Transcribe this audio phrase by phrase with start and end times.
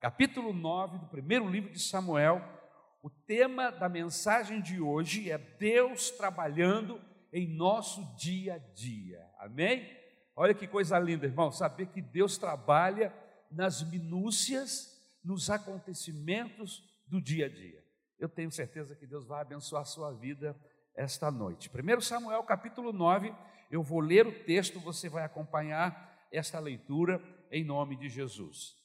[0.00, 2.40] capítulo 9 do primeiro livro de Samuel.
[3.02, 7.00] O tema da mensagem de hoje é Deus trabalhando
[7.32, 9.20] em nosso dia a dia.
[9.38, 9.88] Amém?
[10.36, 13.12] Olha que coisa linda, irmão, saber que Deus trabalha
[13.50, 17.82] nas minúcias, nos acontecimentos do dia a dia.
[18.20, 20.56] Eu tenho certeza que Deus vai abençoar a sua vida
[20.94, 21.70] esta noite.
[21.70, 23.34] 1 Samuel capítulo 9,
[23.68, 27.20] eu vou ler o texto, você vai acompanhar esta leitura
[27.50, 28.77] em nome de Jesus.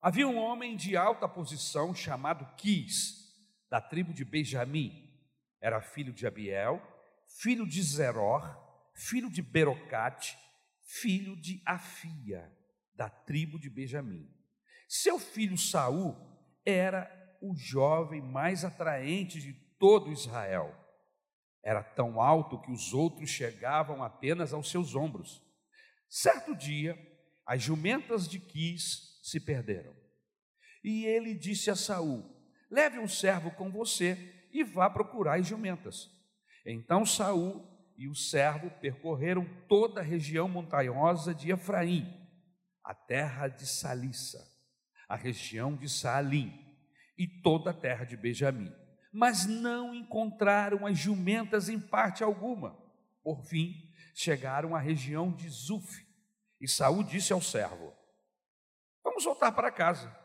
[0.00, 3.34] Havia um homem de alta posição chamado Quis,
[3.68, 5.12] da tribo de Benjamim.
[5.60, 6.80] Era filho de Abiel,
[7.26, 8.56] filho de Zeror,
[8.94, 10.38] filho de Berocate,
[10.82, 12.48] filho de Afia,
[12.94, 14.32] da tribo de Benjamim.
[14.88, 16.16] Seu filho Saul
[16.64, 17.10] era
[17.42, 20.72] o jovem mais atraente de todo Israel.
[21.60, 25.42] Era tão alto que os outros chegavam apenas aos seus ombros.
[26.08, 26.96] Certo dia,
[27.44, 29.94] as jumentas de Quis se perderam.
[30.82, 32.24] E ele disse a Saul:
[32.70, 36.10] Leve um servo com você e vá procurar as jumentas.
[36.64, 42.06] Então Saul e o servo percorreram toda a região montanhosa de Efraim,
[42.84, 44.44] a terra de Salissa,
[45.08, 46.52] a região de Saalim
[47.16, 48.72] e toda a terra de Benjamim
[49.12, 52.76] mas não encontraram as jumentas em parte alguma.
[53.22, 53.74] Por fim,
[54.14, 56.06] chegaram à região de Zuf,
[56.60, 57.92] e Saul disse ao servo:
[59.18, 60.16] Vamos voltar para casa.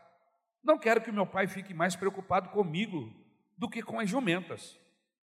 [0.62, 3.12] Não quero que meu pai fique mais preocupado comigo
[3.58, 4.78] do que com as jumentas.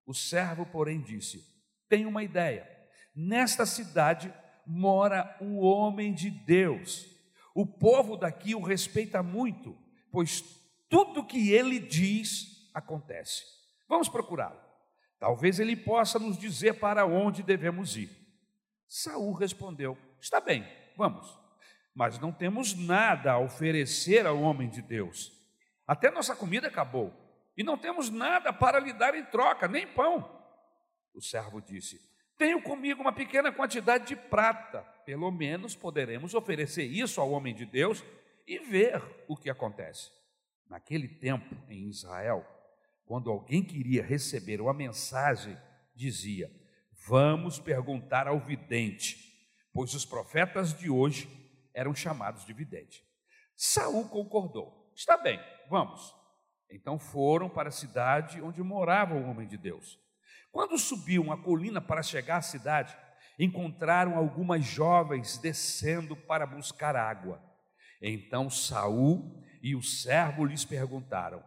[0.05, 1.47] O servo, porém, disse:
[1.89, 2.69] Tenho uma ideia.
[3.15, 4.35] Nesta cidade
[4.67, 7.07] mora um homem de Deus.
[7.55, 9.79] O povo daqui o respeita muito,
[10.11, 10.43] pois
[10.89, 13.45] tudo que ele diz acontece.
[13.89, 14.59] Vamos procurá-lo.
[15.17, 18.11] Talvez ele possa nos dizer para onde devemos ir.
[18.89, 21.40] Saul respondeu: Está bem, vamos.
[22.01, 25.31] Mas não temos nada a oferecer ao homem de Deus.
[25.87, 27.13] Até nossa comida acabou
[27.55, 30.27] e não temos nada para lhe dar em troca, nem pão.
[31.13, 32.01] O servo disse:
[32.39, 34.81] Tenho comigo uma pequena quantidade de prata.
[35.05, 38.03] Pelo menos poderemos oferecer isso ao homem de Deus
[38.47, 40.11] e ver o que acontece.
[40.71, 42.47] Naquele tempo, em Israel,
[43.05, 45.55] quando alguém queria receber uma mensagem,
[45.95, 46.51] dizia:
[47.07, 49.19] Vamos perguntar ao vidente,
[49.71, 51.40] pois os profetas de hoje
[51.81, 53.03] eram chamados de vidente.
[53.57, 56.15] Saul concordou: Está bem, vamos.
[56.71, 59.99] Então foram para a cidade onde morava o homem de Deus.
[60.53, 62.97] Quando subiam a colina para chegar à cidade,
[63.39, 67.43] encontraram algumas jovens descendo para buscar água.
[68.03, 71.43] Então Saul e o servo lhes perguntaram: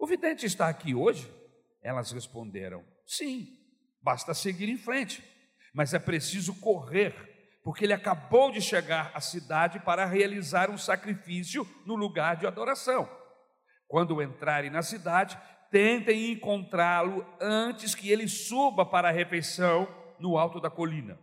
[0.00, 1.30] o vidente está aqui hoje?
[1.82, 3.46] Elas responderam: Sim,
[4.00, 5.22] basta seguir em frente,
[5.74, 7.29] mas é preciso correr,
[7.62, 13.08] porque ele acabou de chegar à cidade para realizar um sacrifício no lugar de adoração.
[13.86, 15.38] Quando entrarem na cidade,
[15.70, 19.88] tentem encontrá-lo antes que ele suba para a refeição
[20.18, 21.18] no alto da colina.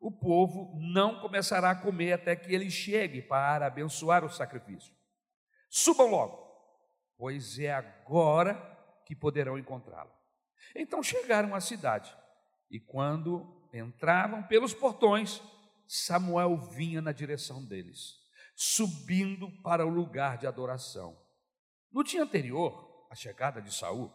[0.00, 4.92] O povo não começará a comer até que ele chegue para abençoar o sacrifício.
[5.70, 6.42] Subam logo
[7.22, 8.54] pois é agora
[9.06, 10.10] que poderão encontrá-lo.
[10.74, 12.12] Então chegaram à cidade,
[12.68, 15.42] e quando entravam pelos portões,
[15.86, 18.16] Samuel vinha na direção deles,
[18.54, 21.16] subindo para o lugar de adoração.
[21.92, 24.12] No dia anterior, à chegada de Saul,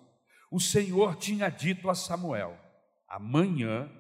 [0.52, 2.58] o Senhor tinha dito a Samuel:
[3.08, 3.92] Amanhã,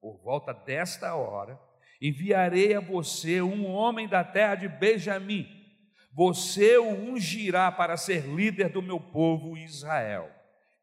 [0.00, 1.60] por volta desta hora,
[2.00, 5.64] enviarei a você um homem da terra de Benjamim
[6.14, 10.30] você o ungirá para ser líder do meu povo Israel.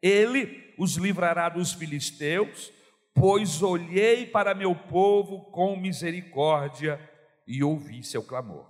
[0.01, 2.71] Ele os livrará dos filisteus,
[3.13, 6.99] pois olhei para meu povo com misericórdia
[7.47, 8.69] e ouvi seu clamor.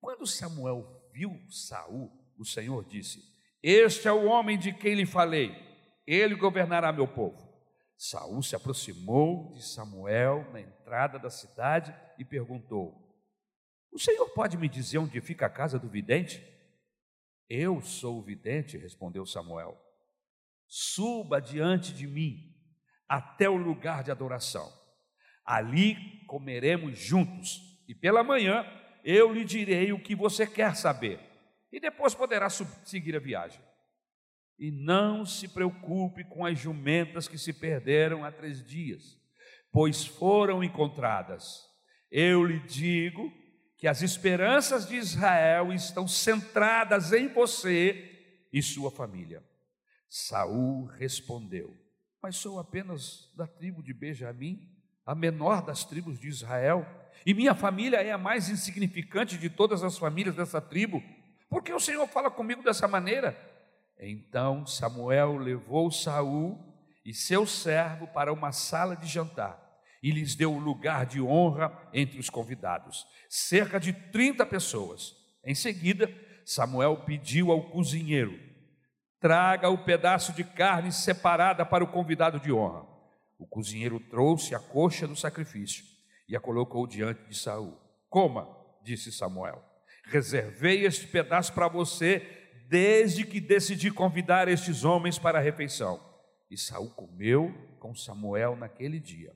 [0.00, 3.20] Quando Samuel viu Saul, o Senhor disse:
[3.62, 5.54] Este é o homem de quem lhe falei,
[6.06, 7.48] ele governará meu povo.
[7.96, 13.10] Saul se aproximou de Samuel na entrada da cidade e perguntou:
[13.92, 16.46] o Senhor pode me dizer onde fica a casa do vidente?
[17.48, 19.76] Eu sou o vidente, respondeu Samuel.
[20.68, 22.49] Suba diante de mim
[23.10, 24.72] até o lugar de adoração.
[25.44, 25.96] Ali
[26.28, 28.64] comeremos juntos, e pela manhã
[29.02, 31.18] eu lhe direi o que você quer saber,
[31.72, 33.60] e depois poderá seguir a viagem.
[34.56, 39.18] E não se preocupe com as jumentas que se perderam há três dias,
[39.72, 41.68] pois foram encontradas.
[42.12, 43.32] Eu lhe digo
[43.76, 49.42] que as esperanças de Israel estão centradas em você e sua família.
[50.08, 51.79] Saul respondeu:
[52.22, 54.68] Mas sou apenas da tribo de Benjamim,
[55.06, 56.86] a menor das tribos de Israel,
[57.24, 61.02] e minha família é a mais insignificante de todas as famílias dessa tribo.
[61.48, 63.38] Por que o Senhor fala comigo dessa maneira?
[63.98, 66.58] Então Samuel levou Saul
[67.04, 69.58] e seu servo para uma sala de jantar
[70.02, 75.14] e lhes deu lugar de honra entre os convidados, cerca de 30 pessoas.
[75.44, 76.12] Em seguida,
[76.44, 78.38] Samuel pediu ao cozinheiro:
[79.20, 82.86] traga o pedaço de carne separada para o convidado de honra.
[83.38, 85.84] O cozinheiro trouxe a coxa do sacrifício
[86.28, 87.78] e a colocou diante de Saul.
[88.08, 88.48] Coma,
[88.82, 89.62] disse Samuel.
[90.06, 92.26] Reservei este pedaço para você
[92.68, 96.00] desde que decidi convidar estes homens para a refeição.
[96.50, 99.32] E Saul comeu com Samuel naquele dia.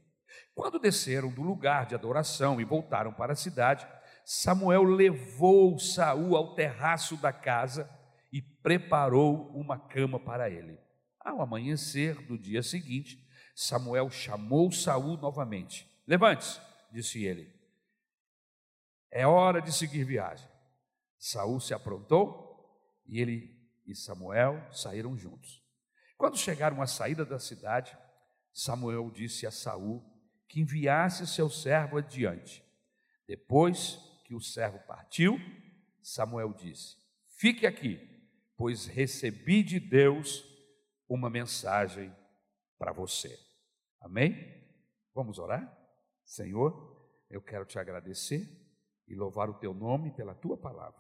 [0.54, 3.86] Quando desceram do lugar de adoração e voltaram para a cidade,
[4.24, 7.88] Samuel levou Saul ao terraço da casa
[8.64, 10.80] preparou uma cama para ele.
[11.20, 13.22] Ao amanhecer do dia seguinte,
[13.54, 15.86] Samuel chamou Saul novamente.
[16.06, 16.58] Levante-se,
[16.90, 17.54] disse ele.
[19.10, 20.48] É hora de seguir viagem.
[21.18, 23.54] Saul se aprontou e ele
[23.86, 25.62] e Samuel saíram juntos.
[26.16, 27.94] Quando chegaram à saída da cidade,
[28.50, 30.02] Samuel disse a Saul
[30.48, 32.64] que enviasse seu servo adiante.
[33.28, 35.38] Depois que o servo partiu,
[36.02, 36.96] Samuel disse:
[37.36, 38.13] Fique aqui,
[38.64, 40.42] pois recebi de Deus
[41.06, 42.10] uma mensagem
[42.78, 43.38] para você.
[44.00, 44.34] Amém?
[45.14, 45.70] Vamos orar?
[46.24, 46.74] Senhor,
[47.28, 48.48] eu quero te agradecer
[49.06, 50.98] e louvar o teu nome pela tua palavra.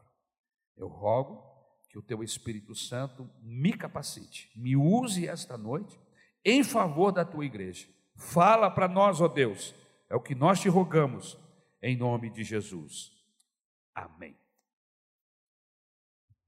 [0.76, 1.42] Eu rogo
[1.88, 5.98] que o teu Espírito Santo me capacite, me use esta noite
[6.44, 9.74] em favor da tua igreja Fala para nós, ó Deus,
[10.10, 11.34] é o que nós te rogamos,
[11.82, 13.10] em nome de Jesus.
[13.94, 14.43] Amém.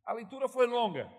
[0.06, 1.12] A leitura foi longa,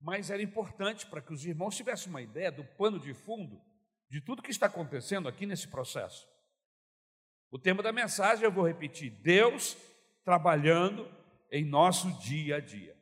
[0.00, 3.60] mas era importante para que os irmãos tivessem uma ideia do pano de fundo
[4.08, 6.28] de tudo que está acontecendo aqui nesse processo.
[7.50, 9.76] O tema da mensagem eu vou repetir: Deus
[10.24, 11.10] trabalhando
[11.50, 12.96] em nosso dia a dia.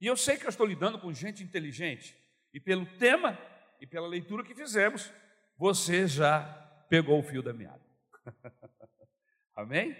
[0.00, 2.16] E eu sei que eu estou lidando com gente inteligente,
[2.52, 3.38] e pelo tema
[3.80, 5.12] e pela leitura que fizemos,
[5.56, 6.42] você já
[6.88, 7.84] pegou o fio da meada.
[9.54, 9.96] Amém?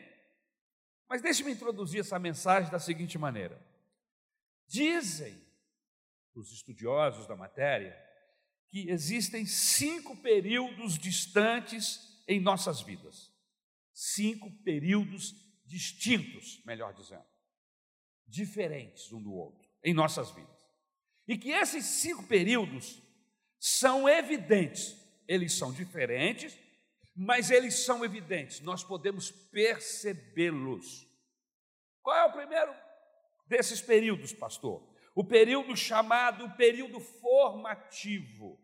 [1.08, 3.60] Mas deixe-me introduzir essa mensagem da seguinte maneira:
[4.66, 5.40] dizem
[6.34, 7.96] os estudiosos da matéria
[8.68, 13.32] que existem cinco períodos distantes em nossas vidas.
[13.92, 15.34] Cinco períodos
[15.64, 17.24] distintos, melhor dizendo,
[18.26, 20.54] diferentes um do outro em nossas vidas.
[21.28, 23.00] E que esses cinco períodos
[23.58, 26.58] são evidentes eles são diferentes,
[27.14, 31.06] mas eles são evidentes, nós podemos percebê-los.
[32.02, 32.74] Qual é o primeiro
[33.46, 34.82] desses períodos, pastor?
[35.14, 38.60] O período chamado período formativo.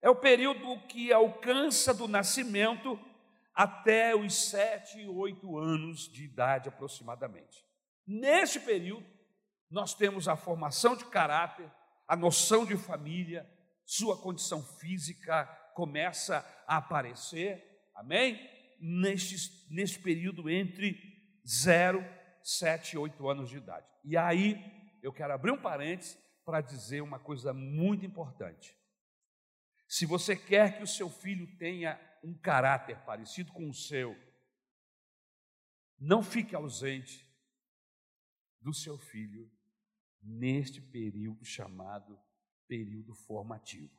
[0.00, 2.98] É o período que alcança do nascimento
[3.54, 7.64] até os sete, oito anos de idade aproximadamente.
[8.06, 9.06] Neste período,
[9.70, 11.70] nós temos a formação de caráter,
[12.08, 13.48] a noção de família,
[13.84, 15.44] sua condição física
[15.74, 17.62] começa a aparecer,
[17.94, 18.40] amém?
[18.80, 19.36] Neste,
[19.70, 20.96] neste período entre
[21.46, 22.04] 0,
[22.42, 23.86] 7 e 8 anos de idade.
[24.04, 24.56] E aí,
[25.02, 28.76] eu quero abrir um parênteses para dizer uma coisa muito importante.
[29.88, 34.16] Se você quer que o seu filho tenha um caráter parecido com o seu,
[35.98, 37.28] não fique ausente
[38.60, 39.50] do seu filho
[40.20, 42.18] neste período chamado
[42.66, 43.92] período formativo.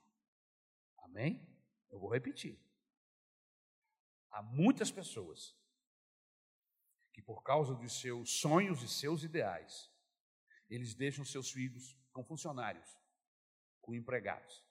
[1.00, 1.48] Amém?
[1.92, 2.60] Eu vou repetir.
[4.32, 5.56] Há muitas pessoas
[7.14, 9.90] que, por causa dos seus sonhos e seus ideais,
[10.70, 12.90] eles deixam seus filhos com funcionários,
[13.82, 14.64] com empregados.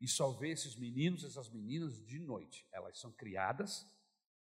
[0.00, 2.66] E só vê esses meninos, essas meninas de noite.
[2.72, 3.86] Elas são criadas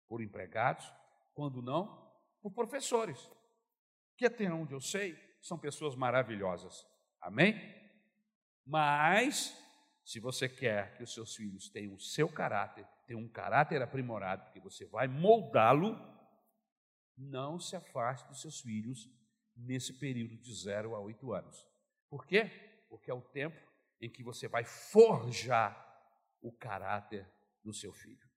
[0.08, 0.84] por empregados,
[1.32, 3.30] quando não, por professores.
[4.16, 6.84] Que até onde eu sei, são pessoas maravilhosas.
[7.20, 7.54] Amém?
[8.66, 9.56] Mas,
[10.04, 14.44] se você quer que os seus filhos tenham o seu caráter, tenham um caráter aprimorado,
[14.44, 16.13] porque você vai moldá-lo,
[17.16, 19.08] não se afaste dos seus filhos
[19.56, 21.66] nesse período de 0 a 8 anos.
[22.08, 22.50] Por quê?
[22.88, 23.60] Porque é o tempo
[24.00, 25.80] em que você vai forjar
[26.42, 27.26] o caráter
[27.62, 28.28] do seu filho.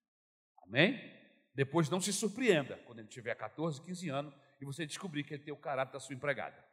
[0.64, 1.00] Amém?
[1.54, 5.44] Depois não se surpreenda quando ele tiver 14, 15 anos e você descobrir que ele
[5.44, 6.68] tem o caráter da sua empregada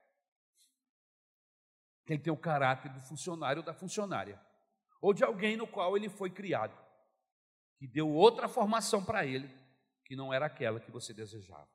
[2.05, 4.41] que ele tem o caráter do funcionário ou da funcionária,
[5.01, 6.77] ou de alguém no qual ele foi criado,
[7.79, 9.51] que deu outra formação para ele,
[10.05, 11.69] que não era aquela que você desejava.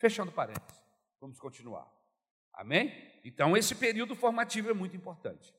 [0.00, 0.82] Fechando parênteses,
[1.20, 1.86] vamos continuar.
[2.54, 2.90] Amém?
[3.22, 5.54] Então, esse período formativo é muito importante.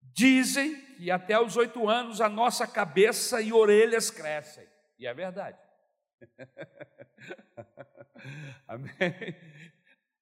[0.00, 4.64] Dizem que até os oito anos a nossa cabeça e orelhas crescem,
[4.96, 5.58] e é verdade.
[8.66, 8.92] Amém?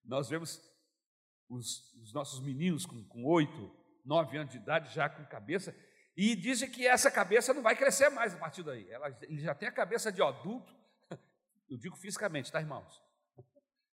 [0.03, 0.59] Nós vemos
[1.47, 3.71] os, os nossos meninos com, 8,
[4.03, 5.77] 9 anos de idade já com cabeça,
[6.17, 8.91] e dizem que essa cabeça não vai crescer mais a partir daí.
[8.91, 10.75] Ela, ele já tem a cabeça de adulto,
[11.69, 13.05] eu digo fisicamente, tá, irmãos?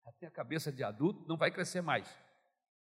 [0.08, 2.08] Já tem a cabeça de adulto, não vai crescer mais.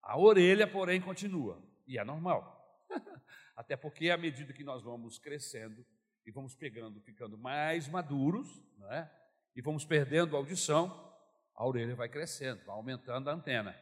[0.02, 2.84] A orelha, porém, continua, e é normal.
[3.56, 5.86] Até porque, à medida que nós vamos crescendo
[6.26, 9.08] e vamos pegando, ficando mais maduros, não é?
[9.54, 11.16] e vamos perdendo a audição,
[11.54, 13.78] a orelha vai crescendo, vai aumentando a antena.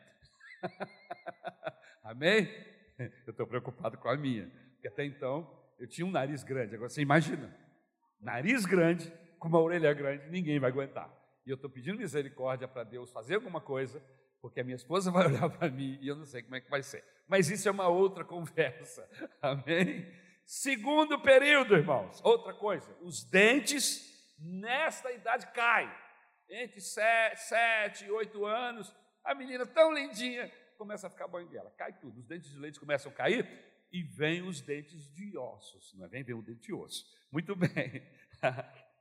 [2.04, 2.46] Amém?
[2.98, 6.74] Eu estou preocupado com a minha, porque até então eu tinha um nariz grande.
[6.74, 7.52] Agora você imagina,
[8.20, 11.21] nariz grande com uma orelha grande, ninguém vai aguentar.
[11.44, 14.02] E eu estou pedindo misericórdia para Deus fazer alguma coisa,
[14.40, 16.70] porque a minha esposa vai olhar para mim e eu não sei como é que
[16.70, 17.04] vai ser.
[17.26, 19.08] Mas isso é uma outra conversa.
[19.40, 20.06] Amém?
[20.44, 25.90] Segundo período, irmãos, outra coisa, os dentes nesta idade caem.
[26.48, 28.94] Entre sete e oito anos,
[29.24, 33.10] a menina tão lindinha começa a ficar banguela, cai tudo, os dentes de leite começam
[33.10, 33.48] a cair
[33.92, 36.08] e vem os dentes de ossos, não é?
[36.08, 37.06] Vem, vem o dente de osso.
[37.30, 38.02] Muito bem,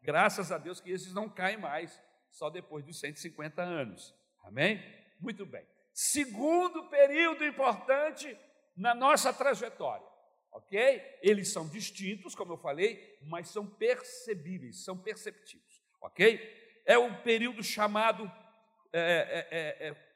[0.02, 2.00] graças a Deus que esses não caem mais,
[2.32, 4.82] só depois dos 150 anos, amém?
[5.20, 5.66] Muito bem.
[5.94, 8.36] Segundo período importante
[8.76, 10.08] na nossa trajetória,
[10.52, 11.20] ok?
[11.22, 16.82] Eles são distintos, como eu falei, mas são percebíveis, são perceptíveis, ok?
[16.86, 18.32] É o período chamado
[18.94, 20.12] é, é, é, é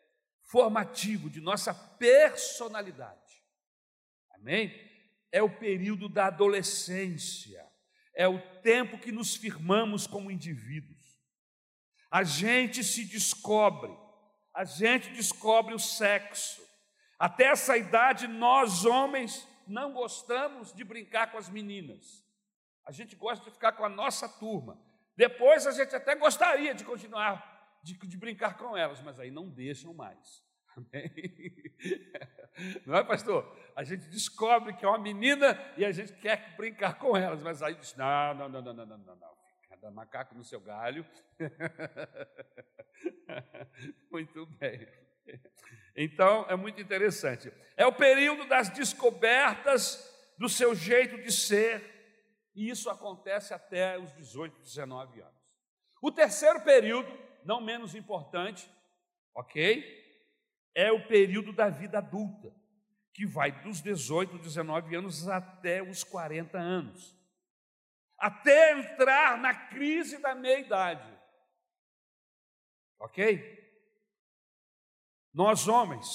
[0.49, 3.43] formativo de nossa personalidade.
[4.31, 4.73] Amém?
[5.31, 7.65] É o período da adolescência,
[8.13, 10.94] é o tempo que nos firmamos como indivíduos.
[12.15, 13.91] A gente se descobre,
[14.53, 16.61] a gente descobre o sexo.
[17.19, 22.25] Até essa idade, nós homens não gostamos de brincar com as meninas.
[22.87, 24.81] A gente gosta de ficar com a nossa turma.
[25.17, 29.49] Depois a gente até gostaria de continuar de, de brincar com elas, mas aí não
[29.49, 30.41] deixam mais.
[30.77, 31.11] Amém?
[32.85, 33.59] Não é, pastor?
[33.75, 37.61] A gente descobre que é uma menina e a gente quer brincar com elas, mas
[37.61, 39.44] aí diz: não, não, não, não, não, não, não.
[39.75, 41.05] Cada macaco no seu galho.
[44.09, 44.87] Muito bem.
[45.95, 47.51] Então, é muito interessante.
[47.75, 51.83] É o período das descobertas do seu jeito de ser,
[52.53, 55.35] e isso acontece até os 18, 19 anos.
[56.01, 57.11] O terceiro período
[57.43, 58.69] não menos importante,
[59.33, 59.83] ok?
[60.73, 62.53] É o período da vida adulta,
[63.13, 67.15] que vai dos 18, 19 anos até os 40 anos,
[68.25, 71.15] até entrar na crise da meia-idade,
[72.99, 73.39] ok?
[75.31, 76.07] Nós homens,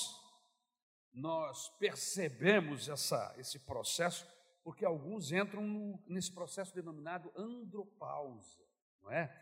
[1.12, 4.26] nós percebemos essa, esse processo,
[4.64, 8.59] porque alguns entram no, nesse processo denominado andropausa,
[9.00, 9.33] não é?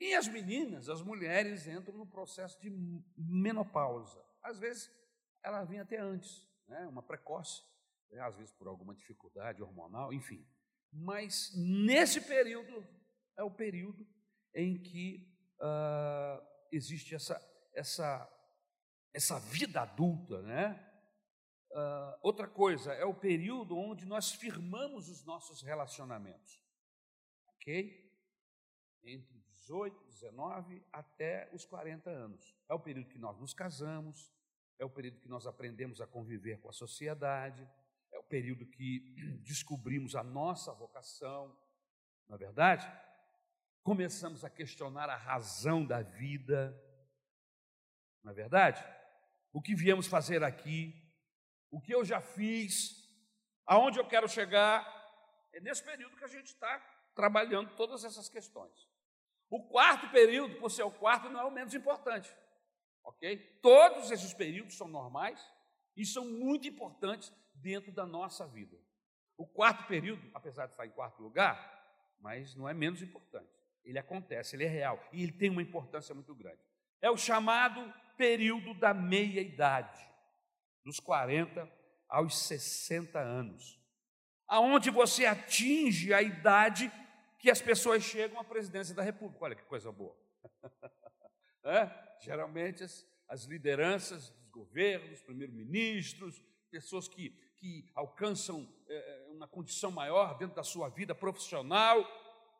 [0.00, 2.70] E as meninas, as mulheres, entram no processo de
[3.18, 4.24] menopausa.
[4.42, 4.90] Às vezes,
[5.42, 6.86] ela vem até antes, né?
[6.86, 7.62] uma precoce,
[8.10, 8.22] né?
[8.22, 10.42] às vezes por alguma dificuldade hormonal, enfim.
[10.94, 12.86] Mas nesse período
[13.36, 14.06] é o período
[14.54, 17.40] em que uh, existe essa,
[17.74, 18.30] essa,
[19.12, 20.90] essa vida adulta, né?
[21.72, 26.62] Uh, outra coisa, é o período onde nós firmamos os nossos relacionamentos,
[27.48, 28.08] ok?
[29.02, 32.56] Entre 18, 19 até os 40 anos.
[32.68, 34.32] É o período que nós nos casamos,
[34.78, 37.68] é o período que nós aprendemos a conviver com a sociedade,
[38.28, 39.00] período que
[39.42, 41.56] descobrimos a nossa vocação,
[42.28, 42.90] na é verdade?
[43.82, 46.74] Começamos a questionar a razão da vida,
[48.22, 48.82] na é verdade?
[49.52, 50.94] O que viemos fazer aqui,
[51.70, 53.06] o que eu já fiz,
[53.66, 54.84] aonde eu quero chegar,
[55.52, 56.78] é nesse período que a gente está
[57.14, 58.88] trabalhando todas essas questões.
[59.50, 62.34] O quarto período, por ser o quarto, não é o menos importante.
[63.04, 63.36] Ok?
[63.60, 65.40] Todos esses períodos são normais
[65.96, 68.76] e são muito importantes dentro da nossa vida.
[69.36, 71.72] O quarto período, apesar de estar em quarto lugar,
[72.20, 73.50] mas não é menos importante.
[73.84, 76.60] Ele acontece, ele é real e ele tem uma importância muito grande.
[77.00, 80.00] É o chamado período da meia-idade,
[80.84, 81.70] dos 40
[82.08, 83.78] aos 60 anos,
[84.46, 86.90] aonde você atinge a idade
[87.38, 89.44] que as pessoas chegam à presidência da República.
[89.44, 90.16] Olha que coisa boa.
[91.64, 91.90] é?
[92.22, 100.36] Geralmente as, as lideranças dos governos, primeiros-ministros, pessoas que, que alcançam é, uma condição maior
[100.38, 102.00] dentro da sua vida profissional,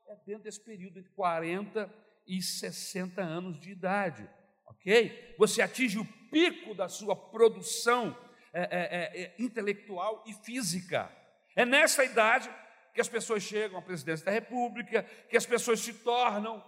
[0.07, 1.93] é dentro desse período de 40
[2.27, 4.29] e 60 anos de idade.
[4.67, 5.35] Ok?
[5.39, 8.17] Você atinge o pico da sua produção
[8.53, 11.11] é, é, intelectual e física.
[11.57, 12.51] É nessa idade
[12.93, 16.65] que as pessoas chegam à presidência da República, que as pessoas se tornam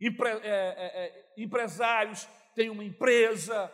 [0.00, 0.30] empre,
[1.36, 3.72] empresários têm uma empresa,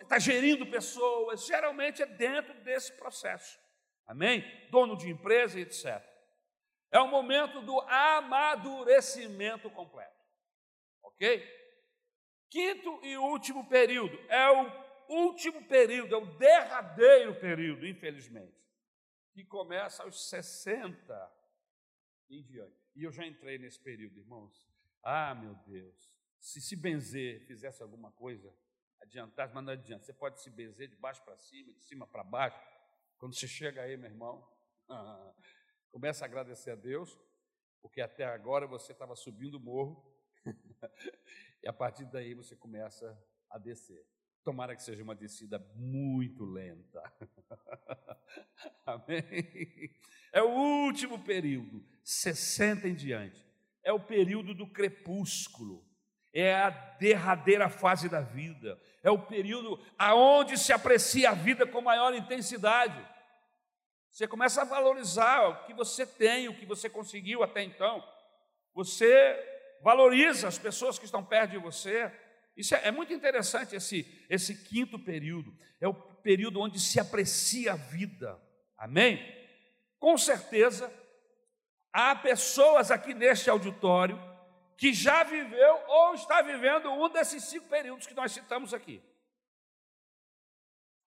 [0.00, 3.58] está gerindo pessoas, geralmente é dentro desse processo.
[4.06, 4.44] Amém?
[4.70, 6.02] Dono de empresa, etc.
[6.90, 10.14] É o momento do amadurecimento completo.
[11.02, 11.42] Ok?
[12.48, 18.54] Quinto e último período é o último período, é o derradeiro período, infelizmente,
[19.32, 21.32] que começa aos 60
[22.30, 22.84] em diante.
[22.94, 24.68] E eu já entrei nesse período, irmãos.
[25.02, 28.54] Ah, meu Deus, se se benzer fizesse alguma coisa,
[29.04, 30.04] adiantasse, mas não adianta.
[30.04, 32.60] Você pode se benzer de baixo para cima, de cima para baixo.
[33.18, 34.46] Quando você chega aí, meu irmão,
[35.90, 37.18] começa a agradecer a Deus,
[37.80, 40.12] porque até agora você estava subindo o morro,
[41.62, 43.16] e a partir daí você começa
[43.50, 44.04] a descer.
[44.42, 47.02] Tomara que seja uma descida muito lenta.
[48.84, 49.24] Amém?
[50.32, 53.42] É o último período, 60 em diante.
[53.82, 55.86] É o período do crepúsculo.
[56.34, 58.78] É a derradeira fase da vida.
[59.02, 63.00] É o período aonde se aprecia a vida com maior intensidade.
[64.10, 68.06] Você começa a valorizar o que você tem, o que você conseguiu até então.
[68.74, 69.08] Você
[69.82, 72.10] valoriza as pessoas que estão perto de você,
[72.56, 75.56] isso é, é, muito interessante, esse, esse quinto período.
[75.80, 78.40] É o período onde se aprecia a vida.
[78.78, 79.20] Amém?
[79.98, 80.92] Com certeza,
[81.92, 84.18] há pessoas aqui neste auditório
[84.76, 89.02] que já viveu ou está vivendo um desses cinco períodos que nós citamos aqui.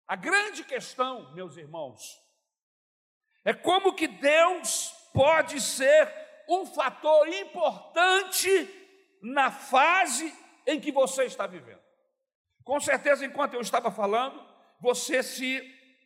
[0.07, 2.21] A grande questão, meus irmãos,
[3.45, 6.13] é como que Deus pode ser
[6.49, 8.49] um fator importante
[9.23, 10.35] na fase
[10.67, 11.81] em que você está vivendo.
[12.65, 14.45] Com certeza, enquanto eu estava falando,
[14.81, 15.61] você se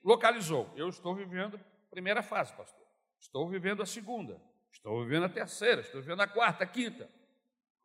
[0.05, 0.71] localizou.
[0.77, 2.87] Eu estou vivendo a primeira fase, pastor.
[3.19, 4.41] Estou vivendo a segunda.
[4.71, 5.81] Estou vivendo a terceira.
[5.81, 7.09] Estou vivendo a quarta, a quinta.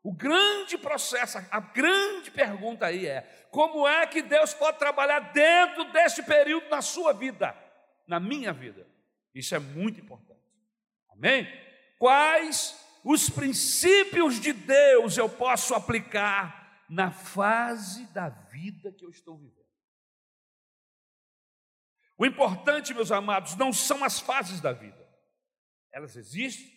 [0.02, 5.92] O grande processo, a grande pergunta aí é: como é que Deus pode trabalhar dentro
[5.92, 7.56] deste período na sua vida,
[8.08, 8.88] na minha vida?
[9.36, 10.40] Isso é muito importante.
[11.10, 11.48] Amém?
[11.98, 16.60] Quais os princípios de Deus eu posso aplicar
[16.90, 19.60] na fase da vida que eu estou vivendo.
[22.18, 25.08] O importante, meus amados, não são as fases da vida.
[25.92, 26.70] Elas existem,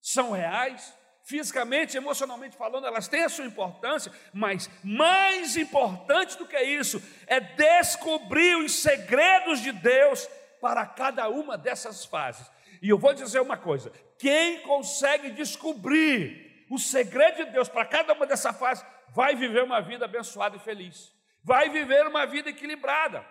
[0.00, 6.60] são reais, fisicamente, emocionalmente falando, elas têm a sua importância, mas mais importante do que
[6.60, 10.28] isso é descobrir os segredos de Deus
[10.60, 12.50] para cada uma dessas fases.
[12.80, 18.12] E eu vou dizer uma coisa: quem consegue descobrir o segredo de Deus para cada
[18.12, 21.10] uma dessas fases vai viver uma vida abençoada e feliz,
[21.42, 23.24] vai viver uma vida equilibrada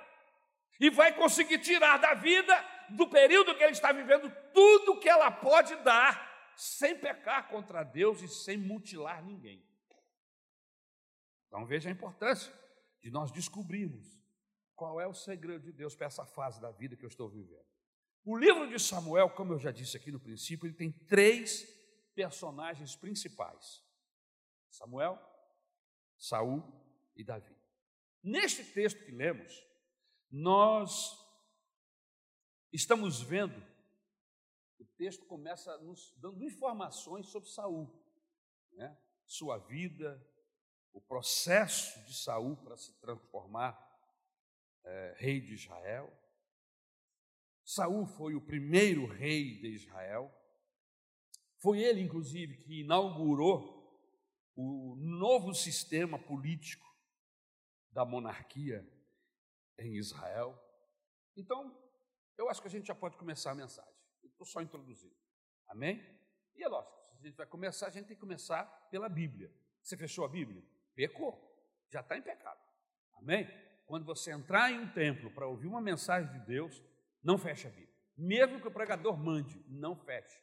[0.79, 2.57] e vai conseguir tirar da vida,
[2.89, 8.21] do período que ele está vivendo, tudo que ela pode dar, sem pecar contra Deus
[8.21, 9.65] e sem mutilar ninguém.
[11.47, 12.53] Então veja a importância
[13.01, 14.19] de nós descobrirmos
[14.75, 17.65] qual é o segredo de Deus para essa fase da vida que eu estou vivendo.
[18.25, 21.63] O livro de Samuel, como eu já disse aqui no princípio, ele tem três
[22.15, 23.83] personagens principais:
[24.69, 25.19] Samuel,
[26.17, 26.63] Saul
[27.15, 27.55] e Davi.
[28.23, 29.65] Neste texto que lemos,
[30.31, 31.17] nós
[32.71, 33.61] estamos vendo,
[35.03, 37.93] texto começa nos dando informações sobre Saul,
[38.71, 38.97] né?
[39.25, 40.25] sua vida,
[40.93, 43.77] o processo de Saul para se transformar
[44.85, 46.09] é, rei de Israel.
[47.65, 50.33] Saul foi o primeiro rei de Israel.
[51.57, 53.99] Foi ele, inclusive, que inaugurou
[54.55, 56.87] o novo sistema político
[57.91, 58.89] da monarquia
[59.77, 60.57] em Israel.
[61.35, 61.77] Então,
[62.37, 63.92] eu acho que a gente já pode começar a mensagem.
[64.43, 65.15] Estou só introduzindo.
[65.69, 66.03] Amém?
[66.55, 69.49] E é lógico, se a gente vai começar, a gente tem que começar pela Bíblia.
[69.81, 70.61] Você fechou a Bíblia?
[70.93, 71.33] Pecou.
[71.89, 72.59] Já está em pecado.
[73.13, 73.47] Amém?
[73.85, 76.83] Quando você entrar em um templo para ouvir uma mensagem de Deus,
[77.23, 77.95] não feche a Bíblia.
[78.17, 80.41] Mesmo que o pregador mande, não feche.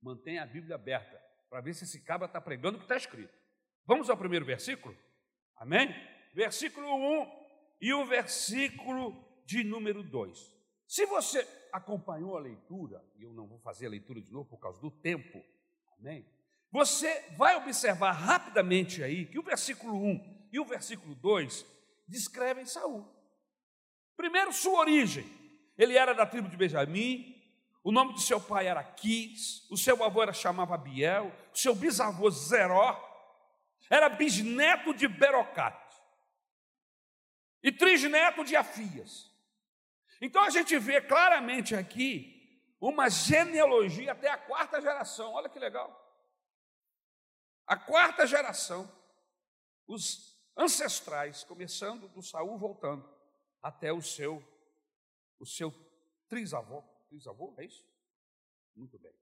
[0.00, 3.36] Mantenha a Bíblia aberta para ver se esse cabra está pregando o que está escrito.
[3.84, 4.96] Vamos ao primeiro versículo?
[5.56, 5.88] Amém?
[6.32, 7.46] Versículo 1
[7.80, 10.38] e o versículo de número 2.
[10.86, 14.58] Se você acompanhou a leitura, e eu não vou fazer a leitura de novo por
[14.58, 15.42] causa do tempo,
[15.98, 16.26] amém?
[16.70, 21.66] Você vai observar rapidamente aí que o versículo 1 e o versículo 2
[22.06, 23.06] descrevem Saul.
[24.16, 25.24] Primeiro, sua origem.
[25.76, 27.42] Ele era da tribo de Benjamim,
[27.82, 31.74] o nome de seu pai era Quis, o seu avô era chamava Biel, o seu
[31.74, 32.96] bisavô Zeró,
[33.90, 35.96] era bisneto de Berocate
[37.62, 39.31] e trisneto de Afias.
[40.24, 42.32] Então a gente vê claramente aqui
[42.80, 45.32] uma genealogia até a quarta geração.
[45.32, 45.90] Olha que legal.
[47.66, 48.88] A quarta geração,
[49.84, 53.04] os ancestrais, começando do Saul voltando
[53.60, 54.40] até o seu
[55.40, 55.72] o seu
[56.28, 57.84] trisavô, trisavô, é isso?
[58.76, 59.12] Muito bem.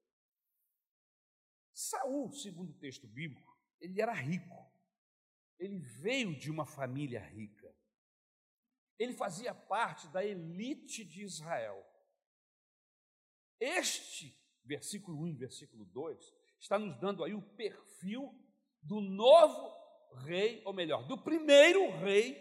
[1.73, 4.71] Saul, segundo o texto bíblico, ele era rico.
[5.59, 7.60] Ele veio de uma família rica.
[9.01, 11.83] Ele fazia parte da elite de Israel.
[13.59, 18.31] Este versículo 1 e versículo 2 está nos dando aí o perfil
[18.83, 19.75] do novo
[20.27, 22.37] rei, ou melhor, do primeiro rei,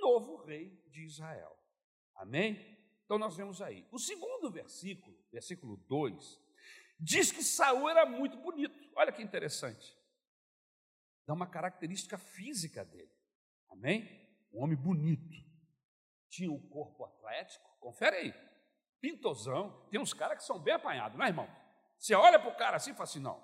[0.00, 1.56] novo rei de Israel.
[2.16, 2.76] Amém?
[3.04, 3.86] Então nós vemos aí.
[3.92, 6.40] O segundo versículo, versículo 2,
[6.98, 8.74] diz que Saul era muito bonito.
[8.96, 9.96] Olha que interessante.
[11.24, 13.12] Dá uma característica física dele.
[13.68, 14.28] Amém?
[14.52, 15.47] Um homem bonito.
[16.28, 17.68] Tinha um corpo atlético.
[17.78, 18.34] Confere aí.
[19.00, 19.86] Pintosão.
[19.90, 21.48] Tem uns caras que são bem apanhados, não é, irmão?
[21.98, 23.42] Você olha para o cara assim e fala assim: não,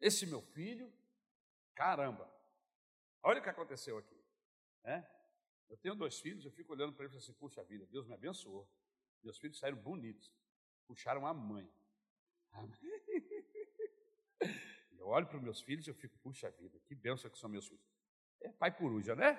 [0.00, 0.92] esse meu filho,
[1.74, 2.32] caramba,
[3.22, 4.16] olha o que aconteceu aqui.
[4.84, 5.04] É?
[5.68, 8.14] Eu tenho dois filhos, eu fico olhando para eles e assim: puxa vida, Deus me
[8.14, 8.68] abençoou.
[9.22, 10.32] Meus filhos saíram bonitos,
[10.86, 11.68] puxaram a mãe.
[14.98, 17.48] Eu olho para os meus filhos e eu fico, puxa vida, que bênção que são
[17.48, 17.84] meus filhos.
[18.40, 19.34] É pai coruja, né?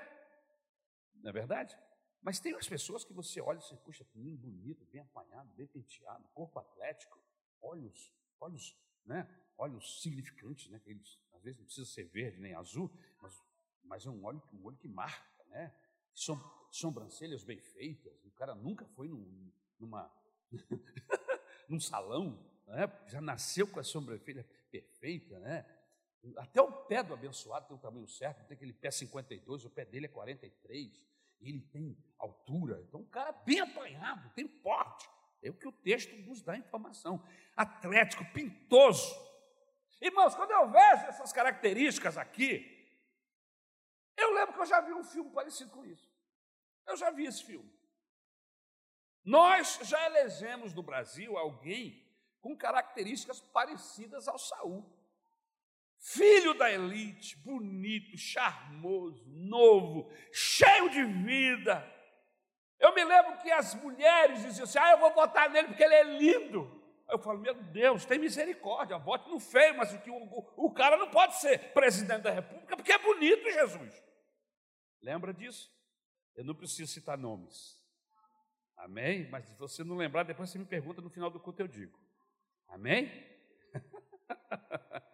[1.15, 1.77] Não é verdade?
[2.21, 5.67] Mas tem as pessoas que você olha e você, puxa, menino bonito, bem apanhado, bem
[5.67, 7.17] penteado, corpo atlético,
[7.61, 9.27] olhos, olhos, né?
[9.57, 10.81] Olhos significantes, né?
[10.85, 13.43] Eles, às vezes não precisa ser verde nem azul, mas,
[13.83, 15.73] mas é um olho, um olho que marca, né?
[16.13, 16.37] Som,
[16.71, 18.13] sobrancelhas bem feitas.
[18.25, 20.11] O cara nunca foi num, numa,
[21.69, 22.87] num salão, né?
[23.07, 25.65] já nasceu com a sobrancelha perfeita, né?
[26.35, 29.85] Até o pé do abençoado tem o tamanho certo, tem aquele pé 52, o pé
[29.85, 32.83] dele é 43, e ele tem altura.
[32.87, 35.09] Então, o cara é bem apanhado, tem porte.
[35.41, 37.23] É o que o texto nos dá informação.
[37.55, 39.15] Atlético, pintoso.
[40.01, 42.75] Irmãos, quando eu vejo essas características aqui,
[44.17, 46.09] eu lembro que eu já vi um filme parecido com isso.
[46.85, 47.71] Eu já vi esse filme.
[49.23, 52.05] Nós já elegemos no Brasil alguém
[52.41, 54.98] com características parecidas ao Saul.
[55.99, 61.85] Filho da elite, bonito, charmoso, novo, cheio de vida.
[62.79, 65.95] Eu me lembro que as mulheres diziam assim: ah, eu vou votar nele porque ele
[65.95, 66.79] é lindo.
[67.09, 71.09] Eu falo, meu Deus, tem misericórdia, vote no feio, mas o, o, o cara não
[71.09, 74.03] pode ser presidente da República porque é bonito, Jesus.
[75.01, 75.69] Lembra disso?
[76.35, 77.77] Eu não preciso citar nomes.
[78.77, 79.29] Amém?
[79.29, 81.99] Mas se você não lembrar, depois você me pergunta no final do culto eu digo.
[82.69, 83.11] Amém?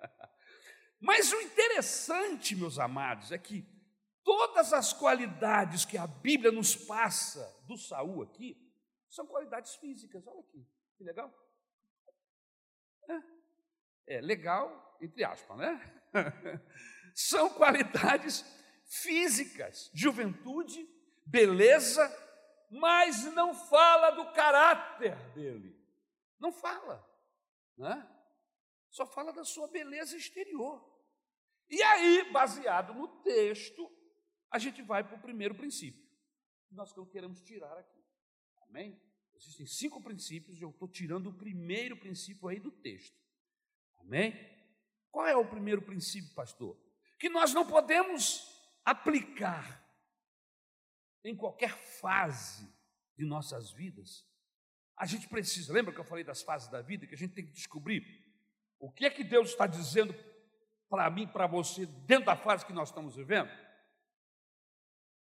[1.05, 3.63] Mas o interessante, meus amados, é que
[4.23, 8.59] todas as qualidades que a Bíblia nos passa do Saul aqui
[9.07, 10.25] são qualidades físicas.
[10.25, 11.31] Olha aqui, que legal.
[13.07, 16.01] É, é legal, entre aspas, né?
[17.13, 18.43] são qualidades
[18.87, 20.89] físicas, juventude,
[21.23, 22.03] beleza,
[22.71, 25.79] mas não fala do caráter dele.
[26.39, 27.07] Não fala,
[27.77, 28.11] né?
[28.89, 30.94] Só fala da sua beleza exterior.
[31.69, 33.89] E aí, baseado no texto,
[34.51, 36.05] a gente vai para o primeiro princípio
[36.67, 38.03] que nós queremos tirar aqui.
[38.67, 38.99] Amém?
[39.35, 43.17] Existem cinco princípios e eu estou tirando o primeiro princípio aí do texto.
[43.99, 44.33] Amém?
[45.11, 46.77] Qual é o primeiro princípio, pastor?
[47.19, 48.51] Que nós não podemos
[48.83, 49.83] aplicar
[51.23, 52.71] em qualquer fase
[53.17, 54.27] de nossas vidas,
[54.97, 57.45] a gente precisa, lembra que eu falei das fases da vida, que a gente tem
[57.45, 58.03] que descobrir
[58.79, 60.13] o que é que Deus está dizendo
[60.89, 63.49] para mim, para você, dentro da fase que nós estamos vivendo?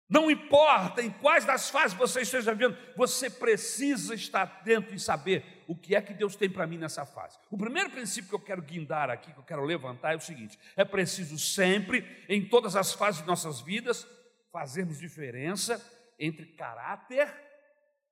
[0.08, 5.64] Não importa em quais das fases você esteja vivendo, você precisa estar atento e saber
[5.66, 7.36] o que é que Deus tem para mim nessa fase.
[7.50, 10.56] O primeiro princípio que eu quero guindar aqui, que eu quero levantar, é o seguinte:
[10.76, 14.06] é preciso sempre, em todas as fases de nossas vidas,
[14.52, 15.84] fazermos diferença
[16.20, 17.28] entre caráter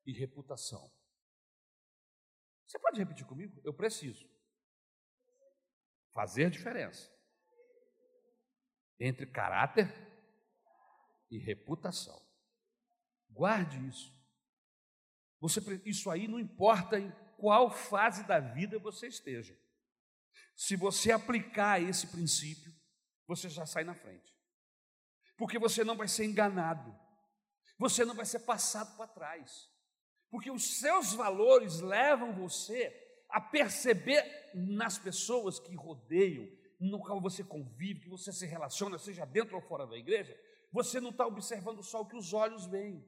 [0.05, 0.91] e reputação.
[2.67, 3.61] Você pode repetir comigo?
[3.63, 4.27] Eu preciso
[6.13, 7.14] fazer diferença
[9.07, 9.93] entre caráter
[11.31, 12.21] e reputação.
[13.31, 14.15] Guarde isso.
[15.41, 19.55] Você, isso aí não importa em qual fase da vida você esteja.
[20.57, 22.73] Se você aplicar esse princípio,
[23.27, 24.33] você já sai na frente.
[25.37, 26.97] Porque você não vai ser enganado.
[27.79, 29.69] Você não vai ser passado para trás.
[30.31, 36.49] Porque os seus valores levam você a perceber nas pessoas que rodeiam,
[36.91, 40.39] no qual você convive, que você se relaciona, seja dentro ou fora da igreja,
[40.73, 43.05] você não está observando só o que os olhos veem,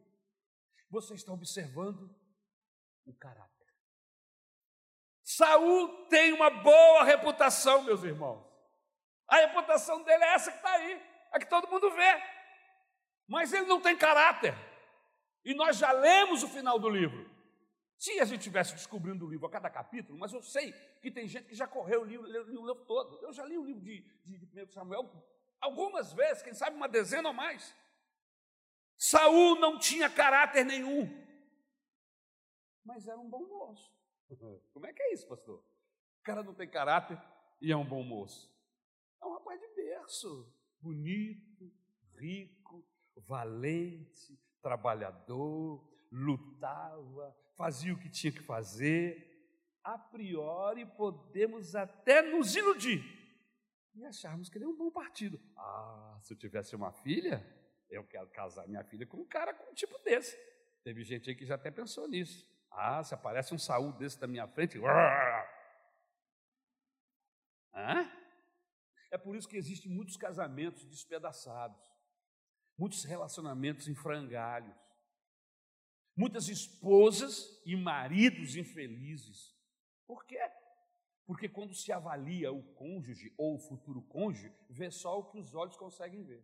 [0.89, 2.15] você está observando
[3.05, 3.51] o caráter.
[5.23, 8.47] Saul tem uma boa reputação, meus irmãos.
[9.27, 12.23] A reputação dele é essa que está aí, é que todo mundo vê.
[13.27, 14.55] Mas ele não tem caráter.
[15.45, 17.29] E nós já lemos o final do livro.
[17.98, 21.26] Se a gente tivesse descobrindo o livro a cada capítulo, mas eu sei que tem
[21.26, 23.22] gente que já correu o livro, leu o livro todo.
[23.22, 25.11] Eu já li o livro de, de, de 1 Samuel
[25.61, 27.74] algumas vezes, quem sabe uma dezena ou mais.
[28.98, 31.09] Saul não tinha caráter nenhum,
[32.85, 33.92] mas era um bom moço.
[34.72, 35.59] Como é que é isso, pastor?
[36.20, 37.20] O cara não tem caráter
[37.61, 38.54] e é um bom moço.
[39.22, 41.72] É um rapaz de berço, bonito,
[42.14, 49.25] rico, valente, trabalhador, lutava, fazia o que tinha que fazer.
[49.83, 53.03] A priori, podemos até nos iludir
[53.95, 55.40] e acharmos que ele é um bom partido.
[55.57, 57.45] Ah, se eu tivesse uma filha,
[57.88, 60.37] eu quero casar minha filha com um cara com um tipo desse.
[60.85, 62.47] Teve gente aí que já até pensou nisso.
[62.71, 64.79] Ah, se aparece um Saúl desse da minha frente.
[67.75, 68.11] Hã?
[69.11, 71.81] É por isso que existem muitos casamentos despedaçados,
[72.77, 74.77] muitos relacionamentos em frangalhos,
[76.16, 79.55] muitas esposas e maridos infelizes.
[80.07, 80.40] Por quê?
[81.26, 85.55] Porque quando se avalia o cônjuge ou o futuro cônjuge, vê só o que os
[85.55, 86.42] olhos conseguem ver.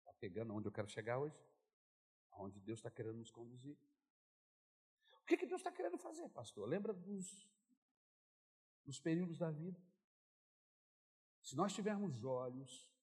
[0.00, 1.40] Está pegando onde eu quero chegar hoje?
[2.32, 3.78] Aonde Deus está querendo nos conduzir.
[5.22, 6.68] O que, que Deus está querendo fazer, pastor?
[6.68, 7.48] Lembra dos,
[8.84, 9.80] dos períodos da vida?
[11.40, 12.97] Se nós tivermos olhos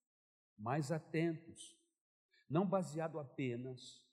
[0.57, 1.77] mais atentos,
[2.49, 4.05] não baseado apenas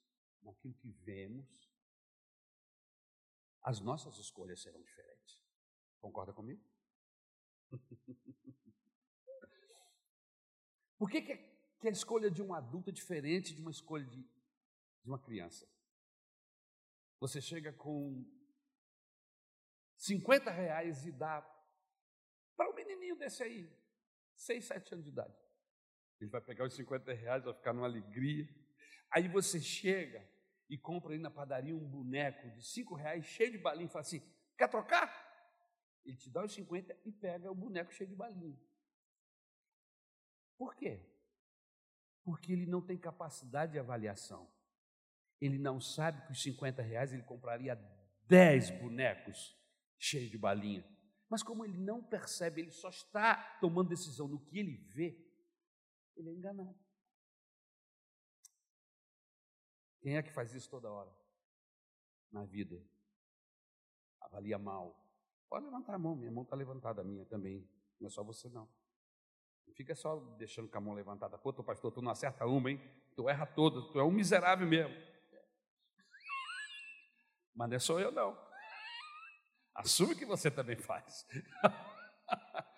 [0.43, 1.71] naquilo que vemos,
[3.63, 5.41] as nossas escolhas serão diferentes.
[6.01, 6.63] Concorda comigo?
[10.99, 15.09] Por que, que, a escolha de um adulto é diferente de uma escolha de, de
[15.09, 15.69] uma criança?
[17.19, 18.25] Você chega com
[19.97, 21.41] 50 reais e dá
[22.57, 23.69] para um menininho desse aí,
[24.35, 25.42] 6, 7 anos de idade.
[26.21, 28.49] Ele vai pegar os 50 reais, vai ficar numa alegria.
[29.11, 30.27] Aí você chega
[30.69, 34.01] e compra aí na padaria um boneco de 5 reais cheio de balinha e fala
[34.03, 34.23] assim:
[34.57, 35.31] quer trocar?
[36.05, 38.59] Ele te dá os 50 e pega o boneco cheio de balinha.
[40.57, 41.01] Por quê?
[42.25, 44.49] Porque ele não tem capacidade de avaliação.
[45.41, 47.75] Ele não sabe que os 50 reais ele compraria
[48.29, 49.57] 10 bonecos
[49.99, 50.85] cheios de balinha.
[51.29, 55.19] Mas como ele não percebe, ele só está tomando decisão no que ele vê,
[56.17, 56.79] ele é enganado.
[60.01, 61.11] Quem é que faz isso toda hora?
[62.31, 62.83] Na vida.
[64.21, 64.99] Avalia mal.
[65.49, 67.69] Pode levantar a mão, minha mão está levantada, a minha também.
[68.01, 68.69] Não é só você não.
[69.67, 71.39] Não fica só deixando com a mão levantada.
[71.39, 72.81] Pô, tu pastor, tu não acerta uma, hein?
[73.15, 74.95] Tu erra todas, tu é um miserável mesmo.
[77.55, 78.37] Mas não é só eu, não.
[79.75, 81.27] Assume que você também faz.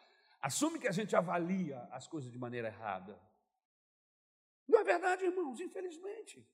[0.44, 3.18] Assume que a gente avalia as coisas de maneira errada.
[4.68, 6.46] Não é verdade, irmãos, infelizmente.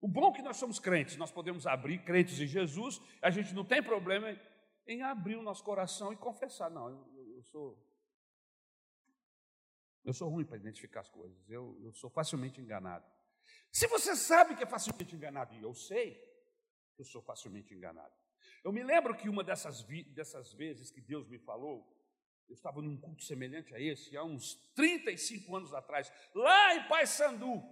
[0.00, 3.52] O bom é que nós somos crentes, nós podemos abrir crentes em Jesus, a gente
[3.52, 4.34] não tem problema
[4.86, 6.70] em abrir o nosso coração e confessar.
[6.70, 7.78] Não, eu, eu sou.
[10.02, 13.04] Eu sou ruim para identificar as coisas, eu, eu sou facilmente enganado.
[13.70, 16.14] Se você sabe que é facilmente enganado, e eu sei
[16.94, 18.14] que eu sou facilmente enganado.
[18.64, 19.82] Eu me lembro que uma dessas,
[20.14, 21.99] dessas vezes que Deus me falou,
[22.50, 27.06] eu estava num culto semelhante a esse, há uns 35 anos atrás, lá em Pai
[27.06, 27.62] Sandu.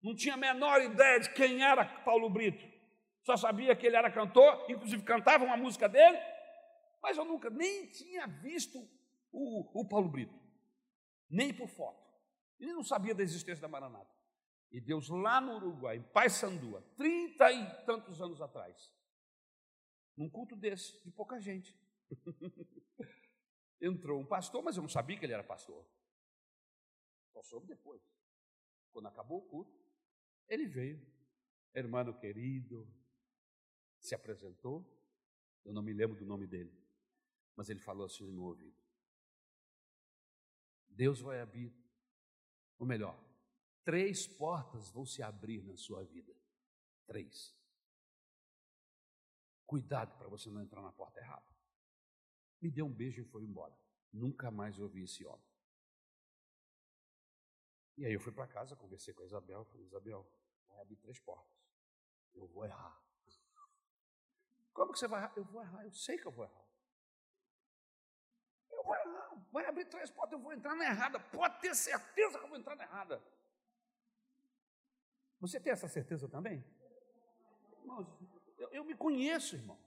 [0.00, 2.64] Não tinha a menor ideia de quem era Paulo Brito.
[3.24, 6.16] Só sabia que ele era cantor, inclusive cantava uma música dele,
[7.02, 8.78] mas eu nunca nem tinha visto
[9.32, 10.38] o, o Paulo Brito,
[11.28, 12.06] nem por foto.
[12.60, 14.14] Ele não sabia da existência da Maranata.
[14.70, 18.92] E Deus lá no Uruguai, em Paissandu, trinta e tantos anos atrás,
[20.16, 21.76] num culto desse, de pouca gente,
[23.80, 25.86] entrou um pastor, mas eu não sabia que ele era pastor.
[27.32, 28.02] Só soube depois.
[28.92, 29.78] Quando acabou o culto,
[30.48, 31.04] ele veio,
[31.74, 32.88] irmão querido,
[34.00, 34.84] se apresentou.
[35.64, 36.72] Eu não me lembro do nome dele,
[37.56, 38.76] mas ele falou assim no meu ouvido:
[40.88, 41.74] Deus vai abrir,
[42.78, 43.20] ou melhor,
[43.84, 46.34] três portas vão se abrir na sua vida.
[47.06, 47.54] Três.
[49.66, 51.55] Cuidado para você não entrar na porta errada.
[52.60, 53.76] Me deu um beijo e foi embora.
[54.12, 55.46] Nunca mais ouvi esse homem.
[57.96, 60.26] E aí eu fui para casa, conversei com a Isabel, falei, Isabel,
[60.68, 61.50] vai abrir três portas.
[62.34, 63.02] Eu vou errar.
[64.72, 65.32] Como que você vai errar?
[65.36, 66.66] Eu vou errar, eu sei que eu vou errar.
[68.70, 71.18] Eu vou errar, vai abrir três portas, eu vou entrar na errada.
[71.18, 73.22] Pode ter certeza que eu vou entrar na errada.
[75.40, 76.64] Você tem essa certeza também?
[77.80, 78.06] Irmãos,
[78.58, 79.78] eu, eu me conheço, irmão.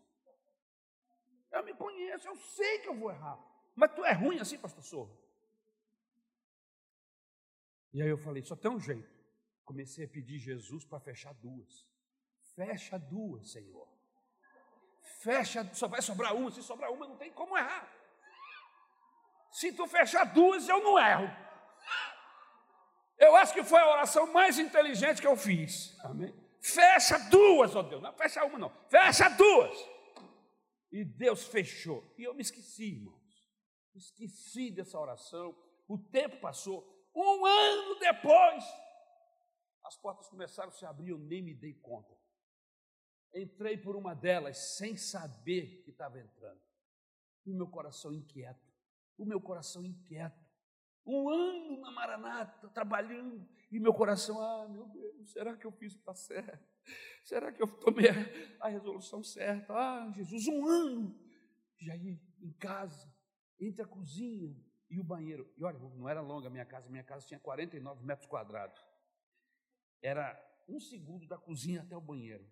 [1.51, 3.39] Eu me conheço, eu sei que eu vou errar.
[3.75, 5.17] Mas tu é ruim assim, pastor Sorro?
[7.93, 9.09] E aí eu falei, só tem um jeito.
[9.65, 11.87] Comecei a pedir Jesus para fechar duas.
[12.55, 13.87] Fecha duas, Senhor.
[15.21, 16.51] Fecha, só vai sobrar uma.
[16.51, 17.89] Se sobrar uma, não tem como errar.
[19.51, 21.29] Se tu fechar duas, eu não erro.
[23.17, 25.97] Eu acho que foi a oração mais inteligente que eu fiz.
[26.03, 26.33] Amém?
[26.61, 28.01] Fecha duas, ó oh Deus.
[28.01, 28.69] Não fecha uma, não.
[28.87, 29.89] Fecha duas.
[30.91, 32.13] E Deus fechou.
[32.17, 33.45] E eu me esqueci, irmãos.
[33.95, 35.55] Esqueci dessa oração.
[35.87, 37.07] O tempo passou.
[37.15, 38.63] Um ano depois,
[39.83, 41.09] as portas começaram a se abrir.
[41.09, 42.17] Eu nem me dei conta.
[43.33, 46.61] Entrei por uma delas sem saber que estava entrando.
[47.45, 48.67] O meu coração inquieto.
[49.17, 50.49] O meu coração inquieto.
[51.05, 55.93] Um ano na Maranata, trabalhando, e meu coração, ah, meu Deus, será que eu fiz
[55.93, 56.68] o está certo?
[57.23, 58.07] Será que eu tomei
[58.59, 59.73] a resolução certa?
[59.73, 61.19] Ah, Jesus, um ano.
[61.77, 63.13] Já ia em casa,
[63.59, 64.55] entre a cozinha
[64.89, 65.51] e o banheiro.
[65.57, 68.83] E olha, não era longa a minha casa, minha casa tinha 49 metros quadrados.
[70.01, 70.37] Era
[70.67, 72.49] um segundo da cozinha até o banheiro.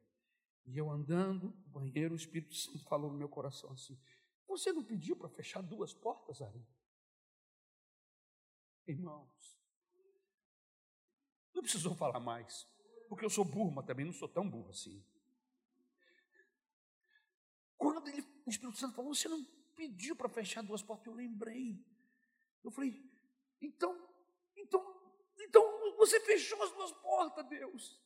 [0.66, 3.98] E eu andando no banheiro, o Espírito Santo falou no meu coração assim:
[4.48, 6.66] Você não pediu para fechar duas portas, Ari?
[8.86, 9.58] Irmãos,
[11.54, 12.68] não precisou falar mais,
[13.08, 15.04] porque eu sou burro, mas também não sou tão burro assim.
[17.78, 19.44] Quando ele, o Espírito Santo falou, você não
[19.76, 21.84] pediu para fechar duas portas, eu lembrei.
[22.64, 23.04] Eu falei,
[23.62, 23.96] então,
[24.56, 24.82] então,
[25.40, 28.02] então você fechou as duas portas, Deus.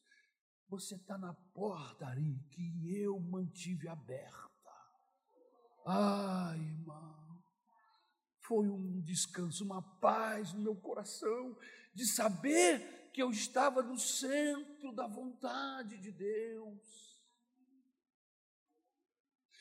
[0.67, 4.49] Você está na porta, Ari, que eu mantive aberta.
[5.85, 7.21] Ai, irmão
[8.51, 11.57] foi um descanso, uma paz no meu coração,
[11.93, 17.11] de saber que eu estava no centro da vontade de Deus.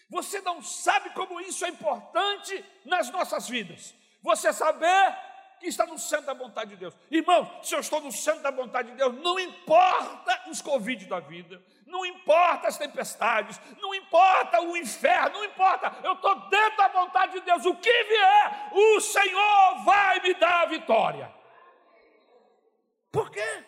[0.09, 3.95] Você não sabe como isso é importante nas nossas vidas.
[4.23, 5.17] Você saber
[5.61, 6.97] que está no centro da vontade de Deus.
[7.11, 11.21] Irmão, se eu estou no centro da vontade de Deus, não importa os Covid da
[11.21, 16.89] vida, não importa as tempestades, não importa o inferno, não importa, eu estou dentro da
[16.89, 21.39] vontade de Deus, o que vier, o Senhor vai me dar a vitória.
[23.11, 23.66] Por quê?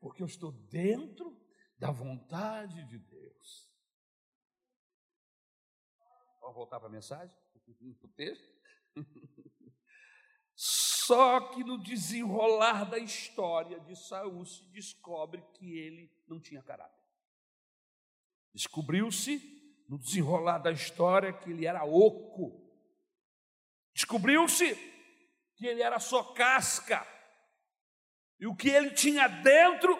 [0.00, 1.40] Porque eu estou dentro
[1.78, 3.72] da vontade de Deus.
[6.40, 7.34] Vamos voltar para a mensagem?
[8.02, 8.54] O texto?
[10.54, 17.02] Só que no desenrolar da história de Saul se descobre que ele não tinha caráter.
[18.54, 19.38] Descobriu-se
[19.88, 22.72] no desenrolar da história que ele era oco.
[23.92, 24.74] Descobriu-se
[25.56, 27.06] que ele era só casca.
[28.38, 29.96] E o que ele tinha dentro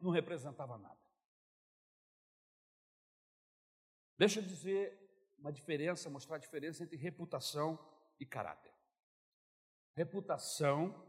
[0.00, 0.98] não representava nada.
[4.16, 4.98] Deixa eu dizer
[5.38, 7.78] uma diferença, mostrar a diferença entre reputação
[8.18, 8.74] e caráter.
[9.94, 11.06] Reputação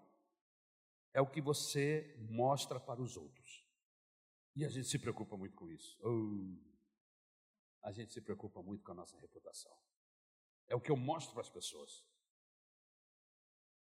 [1.14, 3.68] é o que você mostra para os outros.
[4.56, 5.98] E a gente se preocupa muito com isso.
[6.04, 6.70] Oh,
[7.82, 9.76] a gente se preocupa muito com a nossa reputação.
[10.68, 12.06] É o que eu mostro para as pessoas.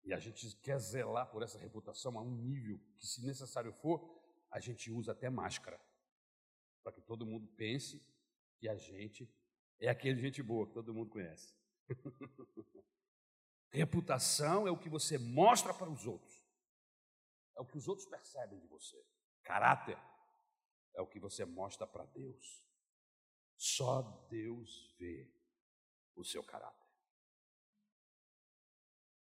[0.03, 4.19] E a gente quer zelar por essa reputação a um nível que, se necessário for,
[4.49, 5.79] a gente usa até máscara.
[6.83, 8.03] Para que todo mundo pense
[8.57, 9.31] que a gente
[9.79, 11.53] é aquele gente boa que todo mundo conhece.
[13.71, 16.43] Reputação é o que você mostra para os outros,
[17.55, 19.01] é o que os outros percebem de você.
[19.43, 19.97] Caráter
[20.93, 22.67] é o que você mostra para Deus.
[23.55, 25.31] Só Deus vê
[26.15, 26.80] o seu caráter.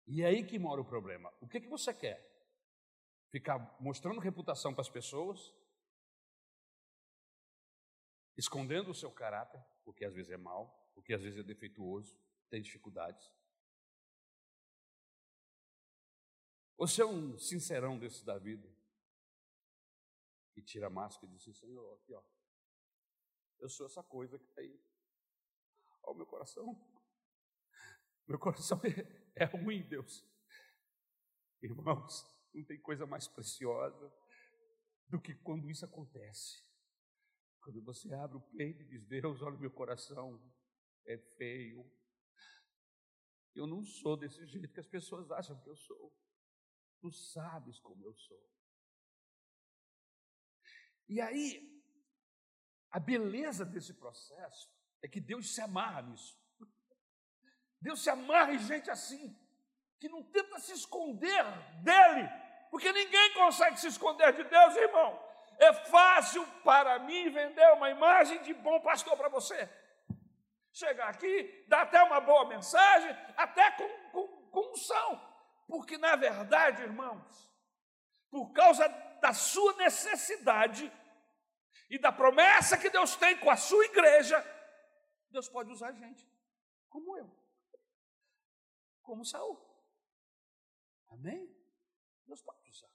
[0.07, 1.33] E é aí que mora o problema.
[1.41, 2.25] O que, que você quer?
[3.29, 5.53] Ficar mostrando reputação para as pessoas?
[8.37, 12.17] Escondendo o seu caráter, porque às vezes é mal, porque às vezes é defeituoso,
[12.49, 13.29] tem dificuldades.
[16.77, 18.71] Você é um sincerão desse da vida,
[20.53, 22.23] que tira a máscara e diz assim, Senhor, aqui ó,
[23.59, 24.79] eu sou essa coisa que está aí.
[26.03, 26.79] Olha o meu coração.
[28.27, 30.25] Meu coração é, é ruim, Deus.
[31.61, 32.23] Irmãos,
[32.53, 34.13] não tem coisa mais preciosa
[35.07, 36.65] do que quando isso acontece.
[37.61, 40.41] Quando você abre o peito e diz, Deus, olha o meu coração,
[41.05, 41.89] é feio.
[43.53, 46.13] Eu não sou desse jeito que as pessoas acham que eu sou.
[47.01, 48.51] Tu sabes como eu sou.
[51.09, 51.83] E aí,
[52.91, 54.71] a beleza desse processo
[55.01, 56.37] é que Deus se amarra nisso.
[57.87, 59.33] Deus se amarra em gente assim,
[59.97, 61.45] que não tenta se esconder
[61.81, 62.29] dele,
[62.69, 65.17] porque ninguém consegue se esconder de Deus, irmão.
[65.57, 69.69] É fácil para mim vender uma imagem de bom pastor para você.
[70.73, 75.09] Chegar aqui, dar até uma boa mensagem, até com, com, com unção.
[75.65, 77.49] Porque, na verdade, irmãos,
[78.29, 78.85] por causa
[79.21, 80.91] da sua necessidade
[81.89, 84.45] e da promessa que Deus tem com a sua igreja,
[85.29, 86.27] Deus pode usar gente,
[86.89, 87.36] como eu,
[89.07, 89.57] como Saul.
[91.07, 91.49] Amém?
[92.25, 92.91] Deus pode usar.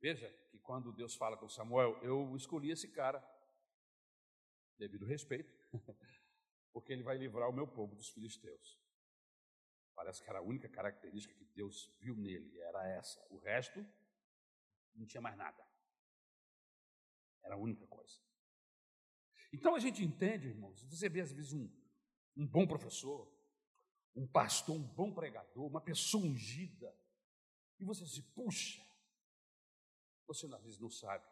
[0.00, 3.20] Veja que quando Deus fala com Samuel, eu escolhi esse cara,
[4.78, 5.52] devido respeito,
[6.72, 8.80] porque ele vai livrar o meu povo dos filisteus.
[9.96, 13.20] Parece que era a única característica que Deus viu nele, era essa.
[13.30, 13.84] O resto
[14.94, 15.66] não tinha mais nada.
[17.42, 18.20] Era a única coisa.
[19.52, 21.68] Então a gente entende, irmãos, você vê às vezes um,
[22.36, 23.33] um bom professor,
[24.14, 26.94] um pastor, um bom pregador, uma pessoa ungida,
[27.78, 28.82] e você se puxa,
[30.26, 31.26] você às vezes não sabe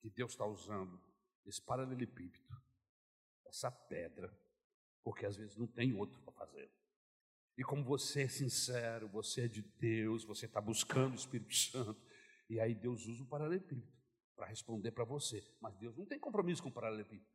[0.00, 1.00] que Deus está usando
[1.44, 2.62] esse paralelepípedo,
[3.46, 4.32] essa pedra,
[5.02, 6.70] porque às vezes não tem outro para fazer.
[7.56, 12.00] E como você é sincero, você é de Deus, você está buscando o Espírito Santo,
[12.48, 13.92] e aí Deus usa o paralelepípedo
[14.34, 15.44] para responder para você.
[15.60, 17.30] Mas Deus não tem compromisso com o paralelepípedo.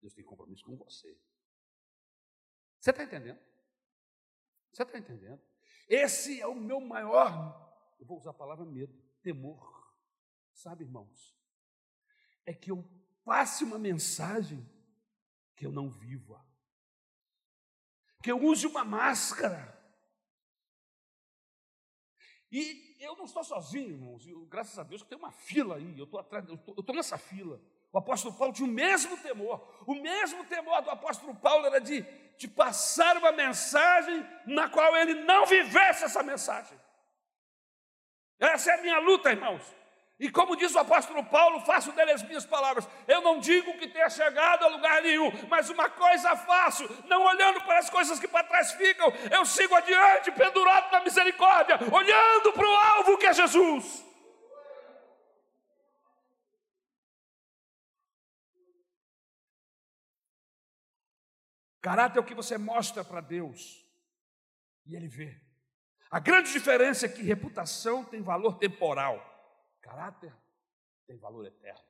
[0.00, 1.18] Deus tem compromisso com você.
[2.86, 3.40] Você está entendendo?
[4.70, 5.42] Você está entendendo?
[5.88, 9.92] Esse é o meu maior, eu vou usar a palavra medo, temor.
[10.52, 11.36] Sabe, irmãos?
[12.44, 12.88] É que eu
[13.24, 14.64] passe uma mensagem
[15.56, 16.46] que eu não viva.
[18.22, 19.76] Que eu use uma máscara.
[22.52, 24.24] E eu não estou sozinho, irmãos.
[24.28, 25.98] Eu, graças a Deus que tem uma fila aí.
[25.98, 27.60] Eu estou atrás, eu estou nessa fila.
[27.92, 29.82] O apóstolo Paulo tinha o mesmo temor.
[29.86, 32.02] O mesmo temor do apóstolo Paulo era de,
[32.38, 36.78] de passar uma mensagem na qual ele não vivesse essa mensagem.
[38.38, 39.62] Essa é a minha luta, irmãos.
[40.18, 42.88] E como diz o apóstolo Paulo, faço dele as minhas palavras.
[43.06, 47.60] Eu não digo que tenha chegado a lugar nenhum, mas uma coisa faço, não olhando
[47.62, 52.66] para as coisas que para trás ficam, eu sigo adiante, pendurado na misericórdia, olhando para
[52.66, 54.06] o alvo que é Jesus.
[61.86, 63.86] Caráter é o que você mostra para Deus
[64.84, 65.40] e Ele vê.
[66.10, 69.24] A grande diferença é que reputação tem valor temporal.
[69.80, 70.34] Caráter
[71.06, 71.84] tem valor eterno.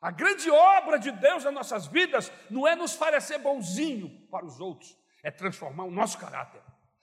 [0.00, 4.58] A grande obra de Deus nas nossas vidas não é nos parecer bonzinho para os
[4.58, 6.62] outros, é transformar o nosso caráter.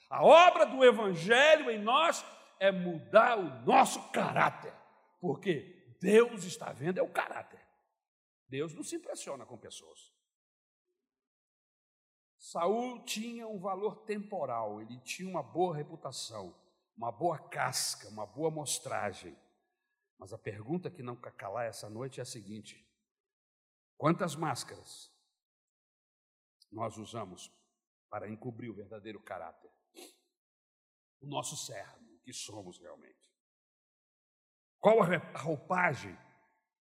[0.10, 2.26] A obra do Evangelho em nós
[2.60, 4.74] é mudar o nosso caráter,
[5.22, 7.64] porque Deus está vendo é o caráter.
[8.50, 10.13] Deus não se impressiona com pessoas.
[12.54, 16.56] Saul tinha um valor temporal, ele tinha uma boa reputação,
[16.96, 19.36] uma boa casca, uma boa mostragem.
[20.20, 22.88] Mas a pergunta que não calar essa noite é a seguinte:
[23.98, 25.12] quantas máscaras
[26.72, 27.52] nós usamos
[28.08, 29.72] para encobrir o verdadeiro caráter?
[31.22, 33.34] O nosso cerne, que somos realmente.
[34.80, 36.16] Qual a roupagem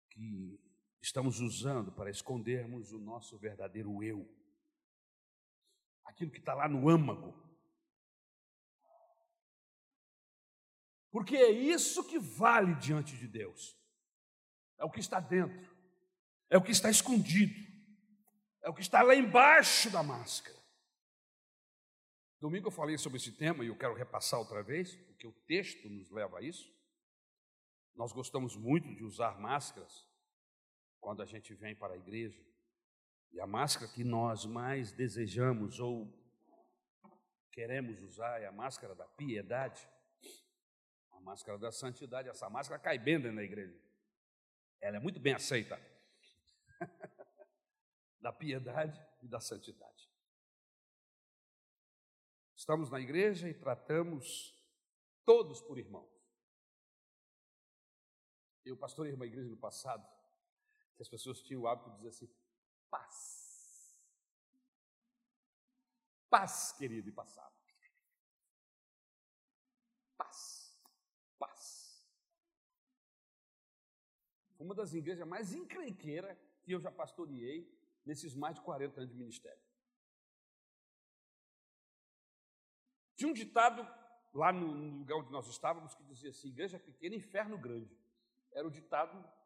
[0.08, 0.58] que
[1.02, 4.37] estamos usando para escondermos o nosso verdadeiro eu?
[6.08, 7.38] Aquilo que está lá no âmago,
[11.10, 13.76] Porque é isso que vale diante de Deus.
[14.78, 15.76] É o que está dentro,
[16.48, 17.54] é o que está escondido,
[18.62, 20.56] é o que está lá embaixo da máscara.
[22.40, 25.88] Domingo eu falei sobre esse tema e eu quero repassar outra vez, porque o texto
[25.88, 26.72] nos leva a isso.
[27.96, 30.06] Nós gostamos muito de usar máscaras
[31.00, 32.40] quando a gente vem para a igreja.
[33.32, 36.12] E a máscara que nós mais desejamos ou
[37.52, 39.88] queremos usar é a máscara da piedade.
[41.12, 43.78] A máscara da santidade, essa máscara cai bem dentro da igreja.
[44.80, 45.78] Ela é muito bem aceita.
[48.20, 50.08] da piedade e da santidade.
[52.56, 54.56] Estamos na igreja e tratamos
[55.24, 56.10] todos por irmãos.
[58.64, 60.06] Eu pastorei uma igreja no passado,
[60.96, 62.28] que as pessoas tinham o hábito de dizer assim:
[62.90, 63.96] paz.
[66.30, 67.58] Paz, querido, e passava.
[74.58, 77.66] uma das igrejas mais encrenqueiras que eu já pastoreei
[78.04, 79.62] nesses mais de 40 anos de ministério.
[83.16, 83.86] Tinha um ditado
[84.34, 87.96] lá no lugar onde nós estávamos que dizia assim: igreja pequena, inferno grande.
[88.52, 89.37] Era o ditado.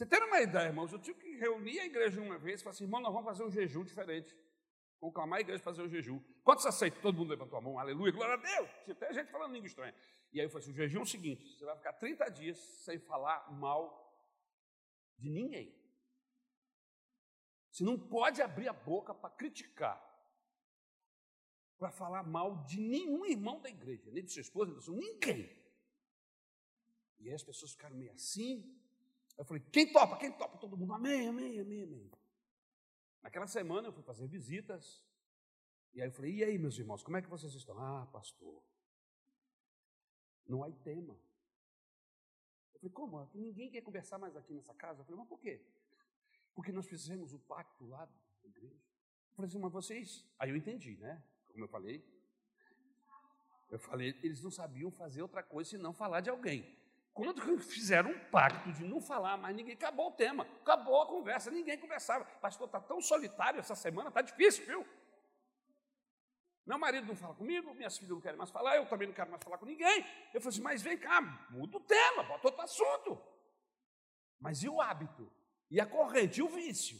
[0.00, 0.90] Você tem uma ideia, irmãos?
[0.94, 3.44] Eu tive que reunir a igreja uma vez e falar assim: irmão, nós vamos fazer
[3.44, 4.34] um jejum diferente.
[4.98, 6.18] conclamar a igreja fazer o jejum.
[6.42, 7.02] Quantos aceitam?
[7.02, 8.70] Todo mundo levantou a mão, aleluia, glória a Deus.
[8.84, 9.94] Tinha até gente falando língua estranha.
[10.32, 12.56] E aí eu falei assim: o jejum é o seguinte: você vai ficar 30 dias
[12.56, 14.10] sem falar mal
[15.18, 15.78] de ninguém.
[17.70, 20.02] Você não pode abrir a boca para criticar,
[21.78, 24.94] para falar mal de nenhum irmão da igreja, nem de sua esposa, nem de seu,
[24.94, 25.54] ninguém.
[27.18, 28.79] E aí as pessoas ficaram meio assim.
[29.40, 30.18] Eu falei: quem topa?
[30.18, 30.58] Quem topa?
[30.58, 32.10] Todo mundo, amém, amém, amém, amém.
[33.22, 35.02] Naquela semana eu fui fazer visitas.
[35.94, 37.78] E aí eu falei: e aí, meus irmãos, como é que vocês estão?
[37.78, 38.62] Ah, pastor,
[40.46, 41.14] não há tema.
[42.74, 43.30] Eu falei: como?
[43.32, 45.00] Ninguém quer conversar mais aqui nessa casa?
[45.00, 45.64] Eu falei: mas por quê?
[46.54, 48.74] Porque nós fizemos o pacto lá da igreja.
[49.30, 50.28] Eu falei assim: mas vocês.
[50.38, 51.24] Aí eu entendi, né?
[51.46, 52.04] Como eu falei.
[53.70, 56.78] Eu falei: eles não sabiam fazer outra coisa senão falar de alguém.
[57.12, 61.50] Quando fizeram um pacto de não falar mais ninguém, acabou o tema, acabou a conversa,
[61.50, 62.24] ninguém conversava.
[62.24, 64.86] Pastor, está tão solitário essa semana, está difícil, viu?
[66.66, 69.30] Meu marido não fala comigo, minhas filhas não querem mais falar, eu também não quero
[69.30, 70.06] mais falar com ninguém.
[70.32, 73.20] Eu falei assim, mas vem cá, muda o tema, bota outro assunto.
[74.38, 75.30] Mas e o hábito?
[75.70, 76.40] E a corrente?
[76.40, 76.98] E o vício?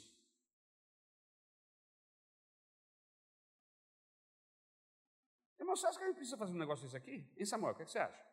[5.58, 7.32] Irmão, você acha que a gente precisa fazer um negócio desse aqui?
[7.36, 8.29] E Samuel, o que, é que você acha?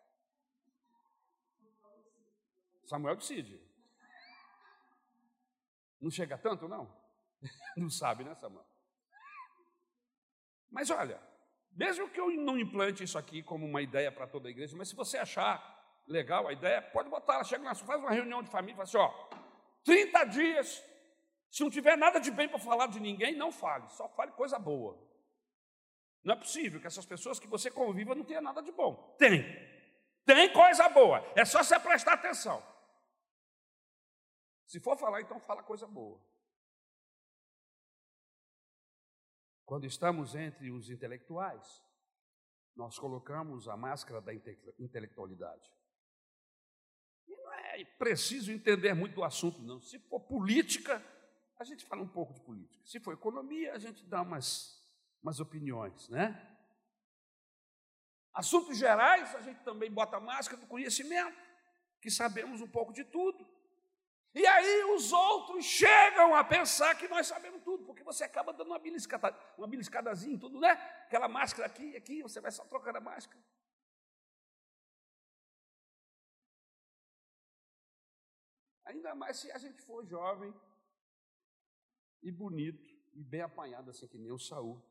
[2.88, 3.62] Samuel decide.
[6.02, 6.92] Não chega tanto, não?
[7.78, 8.66] Não sabe, né, Samuel?
[10.72, 11.22] Mas olha,
[11.72, 14.90] mesmo que eu não implante isso aqui como uma ideia para toda a igreja, mas
[14.90, 15.76] se você achar
[16.06, 18.98] legal a ideia, pode botar ela, chega lá, faz uma reunião de família, fala assim,
[18.98, 19.30] ó,
[19.84, 20.84] 30 dias,
[21.50, 24.60] se não tiver nada de bem para falar de ninguém, não fale, só fale coisa
[24.60, 24.98] boa.
[26.24, 29.16] Não é possível que essas pessoas que você conviva não tenham nada de bom.
[29.18, 29.46] Tem.
[30.26, 31.26] Tem coisa boa.
[31.36, 32.62] É só você prestar atenção.
[34.68, 36.22] Se for falar, então fala coisa boa.
[39.66, 41.84] Quando estamos entre os intelectuais,
[42.76, 45.70] nós colocamos a máscara da intelectualidade.
[47.28, 49.82] E não é preciso entender muito do assunto, não.
[49.82, 51.04] Se for política,
[51.58, 52.86] a gente fala um pouco de política.
[52.86, 54.82] Se for economia, a gente dá umas,
[55.22, 56.56] umas opiniões, né?
[58.34, 61.38] Assuntos gerais, a gente também bota a máscara do conhecimento,
[62.00, 63.37] que sabemos um pouco de tudo.
[64.34, 68.68] E aí os outros chegam a pensar que nós sabemos tudo, porque você acaba dando
[68.68, 70.72] uma beliscada, uma beliscadazinha em tudo, né?
[71.06, 73.42] Aquela máscara aqui, aqui, você vai só trocando a máscara.
[78.86, 80.54] Ainda mais se a gente for jovem
[82.22, 84.82] e bonito e bem apanhado, assim que nem o Saul,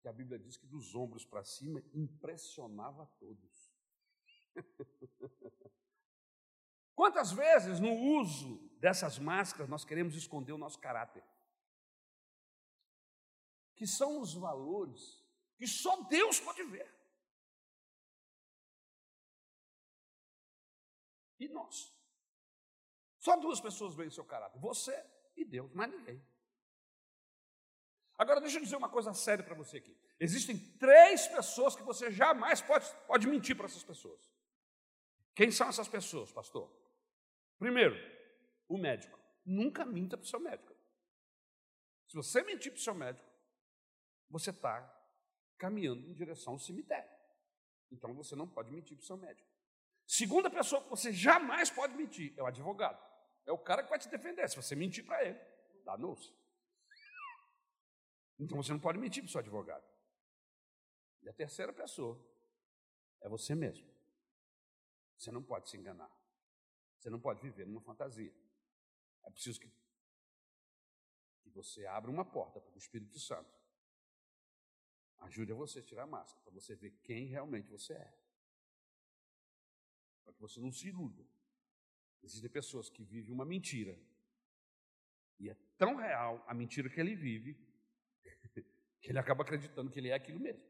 [0.00, 3.72] que a Bíblia diz que dos ombros para cima impressionava a todos.
[6.98, 11.22] Quantas vezes no uso dessas máscaras nós queremos esconder o nosso caráter?
[13.76, 15.24] Que são os valores
[15.56, 16.92] que só Deus pode ver.
[21.38, 21.94] E nós?
[23.20, 24.92] Só duas pessoas veem o seu caráter: você
[25.36, 26.20] e Deus, mais ninguém.
[28.16, 29.96] Agora, deixa eu dizer uma coisa séria para você aqui.
[30.18, 34.20] Existem três pessoas que você jamais pode, pode mentir para essas pessoas.
[35.32, 36.87] Quem são essas pessoas, pastor?
[37.58, 37.96] Primeiro,
[38.68, 39.18] o médico.
[39.44, 40.74] Nunca minta para o seu médico.
[42.06, 43.28] Se você mentir para o seu médico,
[44.30, 44.94] você está
[45.58, 47.10] caminhando em direção ao cemitério.
[47.90, 49.48] Então você não pode mentir para o seu médico.
[50.06, 53.02] Segunda pessoa que você jamais pode mentir é o advogado.
[53.44, 54.48] É o cara que vai te defender.
[54.48, 55.38] Se você mentir para ele,
[55.84, 56.32] dá se
[58.38, 59.84] Então você não pode mentir para o seu advogado.
[61.22, 62.18] E a terceira pessoa
[63.20, 63.88] é você mesmo.
[65.18, 66.10] Você não pode se enganar.
[66.98, 68.34] Você não pode viver numa fantasia.
[69.22, 69.70] É preciso que,
[71.40, 73.56] que você abra uma porta para o Espírito Santo.
[75.18, 78.14] Ajude a você a tirar a máscara, para você ver quem realmente você é.
[80.24, 81.24] Para que você não se iluda.
[82.22, 83.98] Existem pessoas que vivem uma mentira.
[85.38, 87.56] E é tão real a mentira que ele vive,
[89.00, 90.66] que ele acaba acreditando que ele é aquilo mesmo.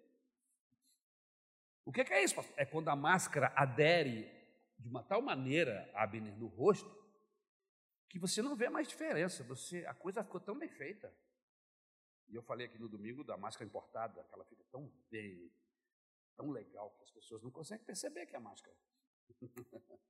[1.85, 2.55] O que é isso, pastor?
[2.59, 4.38] É quando a máscara adere
[4.79, 6.97] de uma tal maneira, Abner, no rosto,
[8.09, 9.43] que você não vê mais diferença.
[9.45, 11.13] Você, a coisa ficou tão bem feita.
[12.29, 15.51] E eu falei aqui no domingo da máscara importada, que ela fica tão bem,
[16.37, 18.77] tão legal, que as pessoas não conseguem perceber que é a máscara.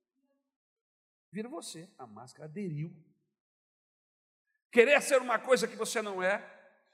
[1.31, 2.93] Vira você, a máscara aderiu.
[4.71, 6.37] Querer ser uma coisa que você não é,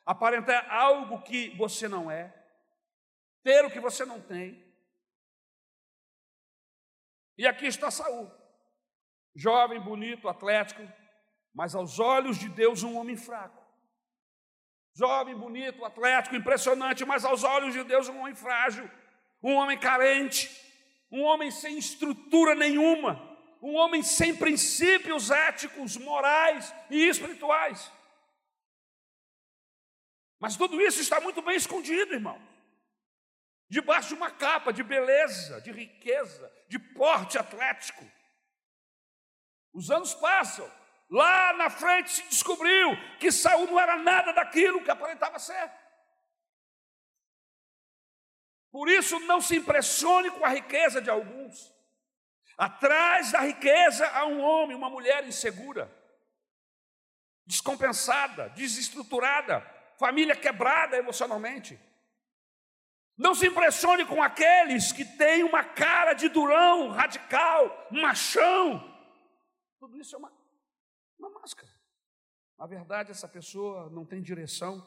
[0.06, 2.34] aparentar algo que você não é,
[3.44, 4.65] ter o que você não tem,
[7.38, 8.32] e aqui está Saul,
[9.36, 10.82] jovem, bonito, atlético,
[11.54, 13.64] mas aos olhos de Deus um homem fraco.
[14.94, 18.90] Jovem, bonito, atlético, impressionante, mas aos olhos de Deus um homem frágil,
[19.44, 20.50] um homem carente,
[21.12, 23.22] um homem sem estrutura nenhuma,
[23.62, 27.92] um homem sem princípios éticos, morais e espirituais.
[30.40, 32.40] Mas tudo isso está muito bem escondido, irmão.
[33.70, 38.06] Debaixo de uma capa de beleza, de riqueza, de porte atlético.
[39.74, 40.70] Os anos passam,
[41.10, 42.90] Lá na frente se descobriu
[43.20, 45.72] que Saul não era nada daquilo que aparentava ser.
[48.72, 51.74] Por isso, não se impressione com a riqueza de alguns.
[52.58, 55.94] Atrás da riqueza há um homem, uma mulher insegura,
[57.46, 59.62] descompensada, desestruturada,
[60.00, 61.80] família quebrada emocionalmente.
[63.18, 68.84] Não se impressione com aqueles que têm uma cara de durão, radical, machão.
[69.80, 70.32] Tudo isso é uma
[71.18, 71.72] uma máscara.
[72.58, 74.86] Na verdade, essa pessoa não tem direção,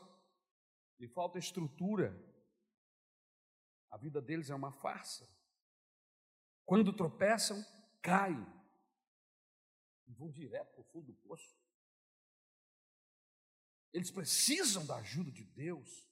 [0.99, 2.17] lhe falta estrutura.
[3.91, 5.29] A vida deles é uma farsa.
[6.65, 7.65] Quando tropeçam,
[8.03, 8.47] caem
[10.07, 11.57] e vão direto para o fundo do poço.
[13.93, 16.08] Eles precisam da ajuda de Deus.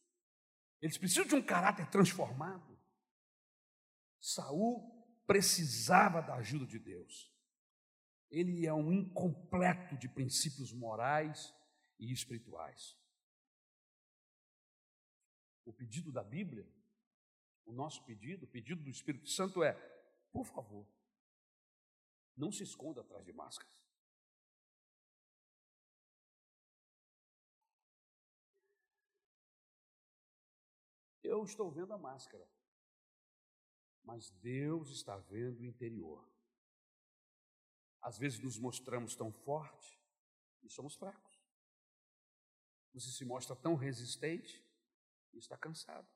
[0.87, 2.79] Eles precisam de um caráter transformado.
[4.21, 7.37] Saul precisava da ajuda de Deus
[8.31, 11.55] ele é um incompleto de princípios morais
[11.99, 12.97] e espirituais.
[15.65, 16.69] O pedido da Bíblia,
[17.65, 19.75] o nosso pedido, o pedido do Espírito Santo é:
[20.33, 20.87] por favor,
[22.37, 23.76] não se esconda atrás de máscaras.
[31.27, 32.49] Eu estou vendo a máscara,
[34.05, 36.25] mas Deus está vendo o interior.
[38.01, 39.99] Às vezes nos mostramos tão fortes
[40.63, 41.37] e somos fracos.
[42.95, 44.65] Você se mostra tão resistente
[45.33, 46.09] e está cansado.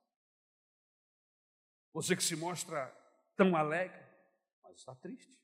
[1.93, 2.89] Você que se mostra
[3.37, 4.07] tão alegre,
[4.63, 5.43] mas está triste.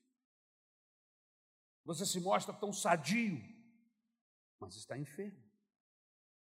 [1.83, 3.37] Você se mostra tão sadio,
[4.59, 5.43] mas está enfermo.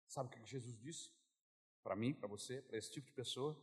[0.07, 1.11] Sabe o que Jesus disse?
[1.84, 3.61] Para mim, para você, para esse tipo de pessoa?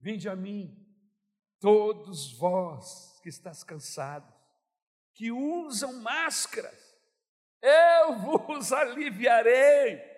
[0.00, 0.74] Vinde a mim,
[1.60, 4.36] todos vós que estás cansados
[5.16, 6.94] que usam máscaras,
[7.62, 10.14] eu vos aliviarei.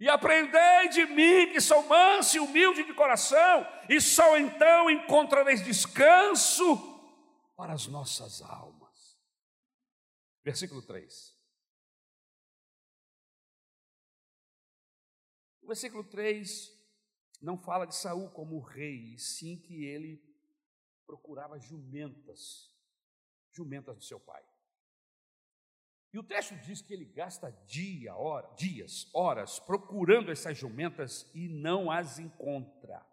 [0.00, 5.64] E aprendei de mim, que sou manso e humilde de coração, e só então encontrareis
[5.64, 6.76] descanso
[7.56, 9.16] para as nossas almas.
[10.42, 11.32] Versículo 3.
[15.64, 16.72] O versículo 3
[17.40, 20.22] não fala de Saul como rei, e sim que ele
[21.06, 22.70] procurava jumentas
[23.50, 24.44] jumentas do seu pai.
[26.12, 31.48] E o texto diz que ele gasta dia, hora, dias, horas procurando essas jumentas e
[31.48, 33.04] não as encontra.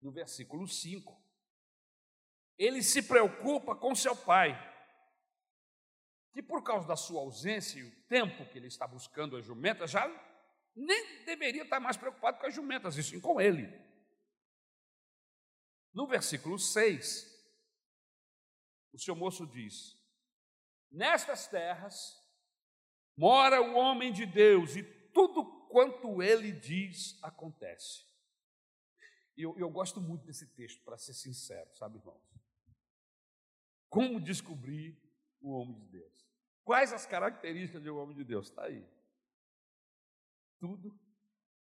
[0.00, 1.16] No versículo 5,
[2.58, 4.52] ele se preocupa com seu pai,
[6.32, 9.90] que por causa da sua ausência e o tempo que ele está buscando as jumentas,
[9.90, 10.06] já
[10.74, 13.68] nem deveria estar mais preocupado com as jumentas, e sim com ele.
[15.92, 17.32] No versículo 6,
[18.92, 19.96] o seu moço diz:
[20.90, 22.20] Nestas terras
[23.16, 28.04] mora o homem de Deus e tudo quanto ele diz acontece.
[29.36, 32.22] E eu, eu gosto muito desse texto, para ser sincero, sabe, irmãos?
[33.88, 34.96] Como descobrir
[35.40, 36.28] o homem de Deus?
[36.64, 38.48] Quais as características de um homem de Deus?
[38.48, 38.84] Está aí.
[40.64, 40.98] Tudo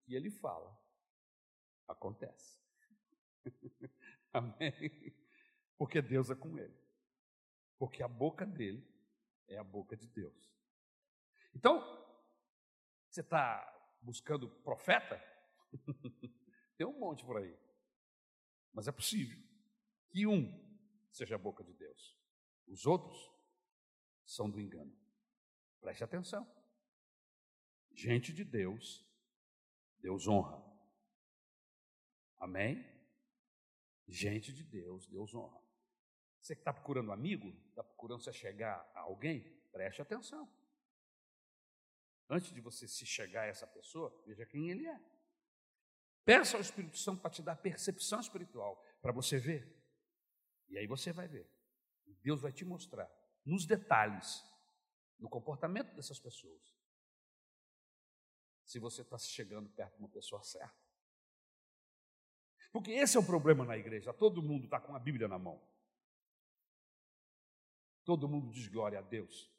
[0.04, 0.78] que ele fala
[1.88, 2.60] acontece.
[4.34, 5.16] Amém?
[5.78, 6.89] Porque Deus é com ele
[7.80, 8.86] porque a boca dele
[9.47, 10.54] é a boca de Deus.
[11.56, 11.80] Então,
[13.10, 13.66] você está
[14.02, 15.20] buscando profeta?
[16.78, 17.58] Tem um monte por aí.
[18.74, 19.41] Mas é possível
[20.10, 20.68] que um
[21.10, 22.20] seja a boca de Deus,
[22.68, 23.18] os outros
[24.26, 24.95] são do engano.
[25.80, 26.45] Preste atenção.
[27.94, 29.06] Gente de Deus,
[30.00, 30.64] Deus honra.
[32.40, 32.86] Amém?
[34.08, 35.62] Gente de Deus, Deus honra.
[36.40, 40.50] Você que está procurando amigo, está procurando se chegar a alguém, preste atenção.
[42.30, 45.00] Antes de você se chegar a essa pessoa, veja quem ele é.
[46.24, 49.68] Peça ao Espírito Santo para te dar percepção espiritual, para você ver.
[50.70, 51.50] E aí você vai ver.
[52.22, 53.10] Deus vai te mostrar,
[53.46, 54.44] nos detalhes,
[55.18, 56.76] no comportamento dessas pessoas,
[58.70, 60.78] se você está chegando perto de uma pessoa certa.
[62.72, 64.14] Porque esse é o problema na igreja.
[64.14, 65.60] Todo mundo está com a Bíblia na mão.
[68.06, 69.52] Todo mundo diz glória a Deus.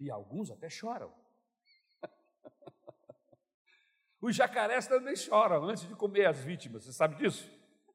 [0.00, 1.14] E alguns até choram.
[4.20, 7.48] Os jacarés também choram antes de comer as vítimas, você sabe disso?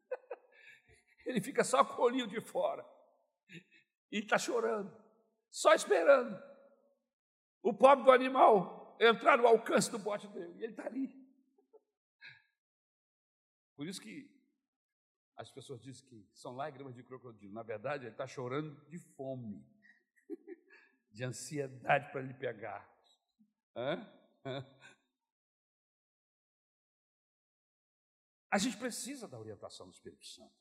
[1.28, 2.90] Ele fica só com o olhinho de fora
[4.10, 4.96] e está chorando,
[5.50, 6.42] só esperando
[7.62, 11.12] o pobre do animal entrar no alcance do bote dele, e ele está ali.
[13.76, 14.32] Por isso que
[15.36, 17.54] as pessoas dizem que são lágrimas de crocodilo.
[17.54, 19.66] Na verdade, ele está chorando de fome,
[21.12, 22.88] de ansiedade para lhe pegar.
[23.76, 24.08] Hã?
[28.51, 30.54] A gente precisa da orientação do Espírito Santo.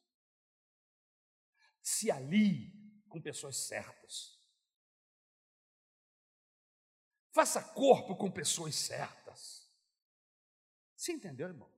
[1.83, 2.73] Se alie
[3.09, 4.42] com pessoas certas.
[7.33, 9.69] Faça corpo com pessoas certas.
[10.95, 11.71] Você entendeu, irmão?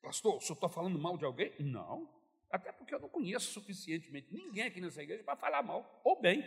[0.00, 1.52] Pastor, o senhor está falando mal de alguém?
[1.58, 2.08] Não.
[2.50, 6.44] Até porque eu não conheço suficientemente ninguém aqui nessa igreja para falar mal ou bem.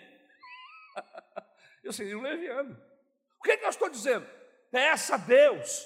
[1.83, 2.73] eu seria um leviano.
[3.37, 4.25] O que, é que eu estou dizendo?
[4.71, 5.85] Peça a Deus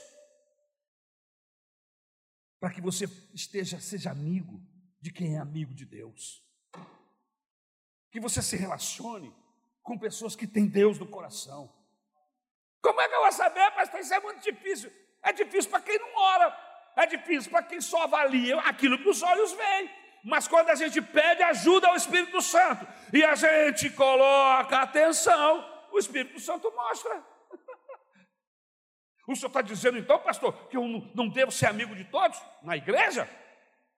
[2.60, 4.62] para que você esteja, seja amigo
[5.02, 6.42] de quem é amigo de Deus.
[8.10, 9.36] Que você se relacione
[9.82, 11.83] com pessoas que têm Deus no coração.
[12.84, 14.02] Como é que eu vou saber, pastor?
[14.02, 14.92] Isso é muito difícil.
[15.24, 16.60] É difícil para quem não ora.
[16.98, 19.90] É difícil para quem só avalia aquilo que os olhos veem.
[20.24, 25.98] Mas quando a gente pede ajuda ao Espírito Santo e a gente coloca atenção, o
[25.98, 27.24] Espírito Santo mostra.
[29.26, 32.76] O senhor está dizendo então, pastor, que eu não devo ser amigo de todos na
[32.76, 33.26] igreja?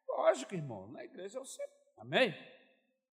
[0.07, 1.65] Lógico, irmão, na igreja eu sei.
[1.97, 2.31] Amém?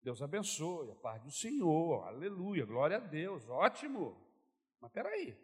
[0.03, 4.21] Deus abençoe, a paz do Senhor, aleluia, glória a Deus, ótimo.
[4.81, 5.39] Mas peraí,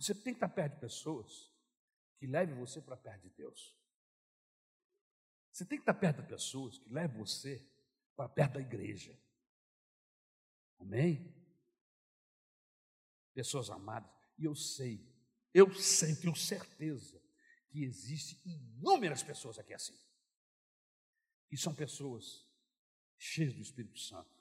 [0.00, 1.52] Você tem que estar perto de pessoas
[2.16, 3.78] que levem você para perto de Deus.
[5.52, 7.62] Você tem que estar perto de pessoas que levem você
[8.16, 9.14] para perto da igreja.
[10.78, 11.34] Amém?
[13.34, 14.10] Pessoas amadas.
[14.38, 15.06] E eu sei,
[15.52, 17.22] eu sei, tenho certeza
[17.68, 19.98] que existem inúmeras pessoas aqui assim.
[21.50, 22.48] E são pessoas
[23.18, 24.40] cheias do Espírito Santo.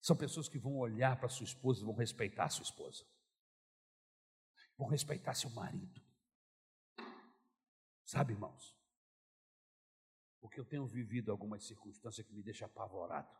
[0.00, 3.04] São pessoas que vão olhar para sua esposa e vão respeitar a sua esposa
[4.82, 6.02] vão respeitar seu marido.
[8.04, 8.76] Sabe, irmãos?
[10.40, 13.30] Porque eu tenho vivido algumas circunstâncias que me deixam apavorado.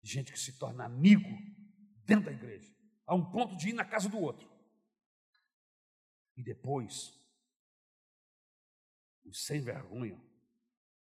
[0.00, 1.28] Gente que se torna amigo
[2.04, 2.72] dentro da igreja,
[3.04, 4.48] a um ponto de ir na casa do outro.
[6.36, 7.12] E depois,
[9.24, 10.18] os sem vergonha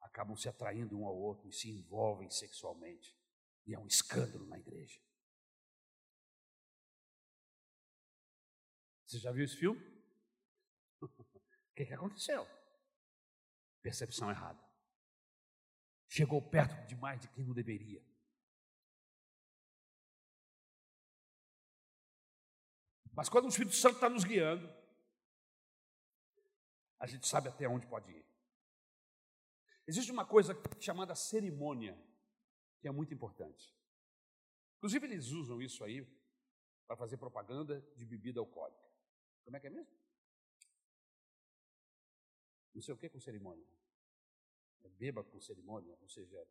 [0.01, 3.17] acabam se atraindo um ao outro e se envolvem sexualmente.
[3.65, 4.99] E é um escândalo na igreja.
[9.15, 9.79] Você já viu esse filme?
[11.01, 11.07] o
[11.73, 12.45] que, que aconteceu?
[13.81, 14.61] Percepção errada.
[16.09, 18.05] Chegou perto demais de quem não deveria.
[23.13, 24.69] Mas quando o Espírito Santo está nos guiando,
[26.99, 28.25] a gente sabe até onde pode ir.
[29.87, 31.97] Existe uma coisa chamada cerimônia,
[32.81, 33.73] que é muito importante.
[34.79, 36.05] Inclusive, eles usam isso aí
[36.85, 38.84] para fazer propaganda de bebida alcoólica.
[39.45, 39.95] Como é que é mesmo?
[42.73, 43.65] Não sei o que com cerimônia.
[44.83, 46.45] É beba com cerimônia, ou seja,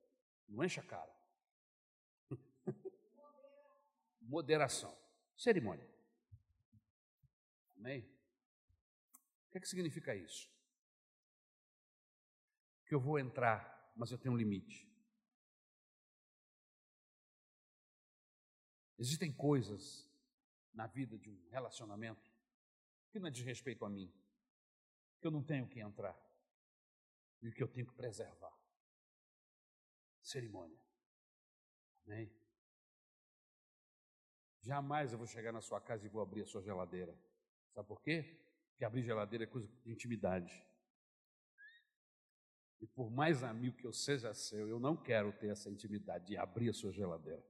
[0.48, 1.14] não enche a cara.
[4.22, 4.96] Moderação.
[5.36, 5.86] Cerimônia.
[7.76, 8.00] Amém?
[8.00, 10.50] O que, é que significa isso?
[12.86, 14.90] Que eu vou entrar, mas eu tenho um limite.
[18.98, 20.08] Existem coisas
[20.72, 22.33] na vida de um relacionamento
[23.14, 24.12] que não é de respeito a mim,
[25.20, 26.20] que eu não tenho que entrar
[27.40, 28.52] e que eu tenho que preservar.
[30.20, 30.82] Cerimônia.
[32.04, 32.28] Amém?
[34.62, 37.16] Jamais eu vou chegar na sua casa e vou abrir a sua geladeira.
[37.72, 38.36] Sabe por quê?
[38.70, 40.66] Porque abrir geladeira é coisa de intimidade.
[42.80, 46.36] E por mais amigo que eu seja seu, eu não quero ter essa intimidade de
[46.36, 47.46] abrir a sua geladeira.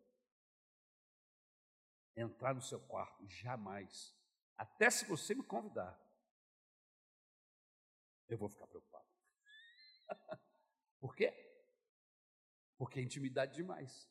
[2.15, 4.15] Entrar no seu quarto, jamais.
[4.57, 6.01] Até se você me convidar,
[8.29, 9.07] eu vou ficar preocupado.
[11.01, 11.33] Por quê?
[12.77, 14.09] Porque é intimidade demais.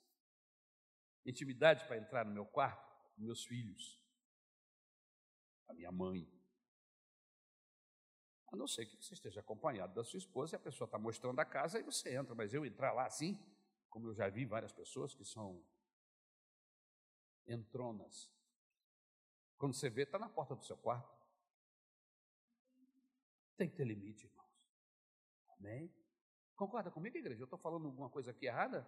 [1.26, 4.02] Intimidade para entrar no meu quarto, com meus filhos,
[5.68, 6.30] a minha mãe.
[8.48, 11.39] A não ser que você esteja acompanhado da sua esposa e a pessoa está mostrando
[11.39, 13.39] a casa e você entra, mas eu entrar lá assim,
[13.89, 15.66] como eu já vi várias pessoas que são
[17.48, 18.32] entronas,
[19.58, 21.12] quando você vê, está na porta do seu quarto.
[23.56, 24.49] Tem que ter limite, irmãos.
[25.60, 25.93] Amém?
[26.56, 27.41] Concorda comigo, igreja?
[27.41, 28.88] Eu estou falando alguma coisa aqui errada?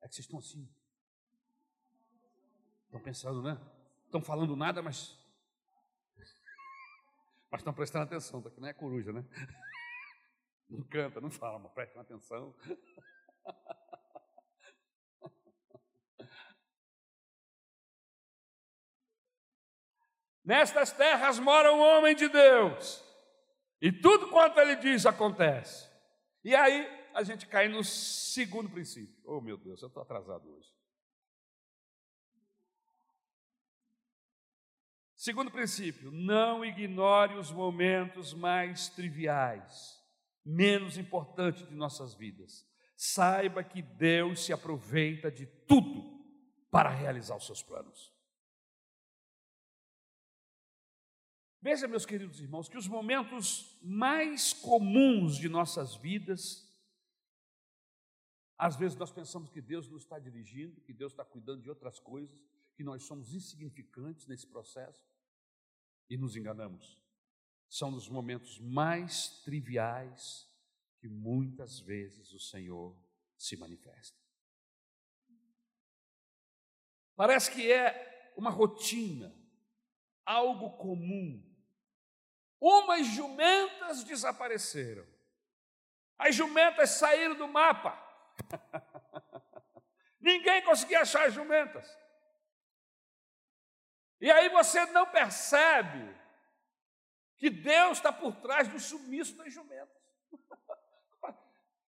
[0.00, 0.68] É que vocês estão assim.
[2.84, 3.60] Estão pensando, né?
[4.04, 5.18] Estão falando nada, mas.
[7.50, 9.24] Mas estão prestando atenção, que não é coruja, né?
[10.68, 12.52] Não canta, não fala, mas prestem atenção.
[20.46, 23.04] Nestas terras mora um homem de Deus,
[23.82, 25.90] e tudo quanto ele diz acontece.
[26.44, 29.20] E aí a gente cai no segundo princípio.
[29.24, 30.72] Oh meu Deus, eu estou atrasado hoje.
[35.16, 40.00] Segundo princípio, não ignore os momentos mais triviais,
[40.44, 42.64] menos importantes de nossas vidas.
[42.96, 46.24] Saiba que Deus se aproveita de tudo
[46.70, 48.15] para realizar os seus planos.
[51.66, 56.64] Veja, meus queridos irmãos, que os momentos mais comuns de nossas vidas,
[58.56, 61.98] às vezes nós pensamos que Deus não está dirigindo, que Deus está cuidando de outras
[61.98, 62.40] coisas,
[62.76, 65.04] que nós somos insignificantes nesse processo,
[66.08, 67.02] e nos enganamos.
[67.68, 70.48] São nos momentos mais triviais
[71.00, 72.96] que muitas vezes o Senhor
[73.36, 74.22] se manifesta.
[77.16, 79.34] Parece que é uma rotina,
[80.24, 81.55] algo comum,
[82.60, 85.06] Umas jumentas desapareceram.
[86.18, 87.96] As jumentas saíram do mapa.
[90.18, 91.86] Ninguém conseguia achar as jumentas.
[94.20, 96.16] E aí você não percebe
[97.36, 100.02] que Deus está por trás do sumiço das jumentas.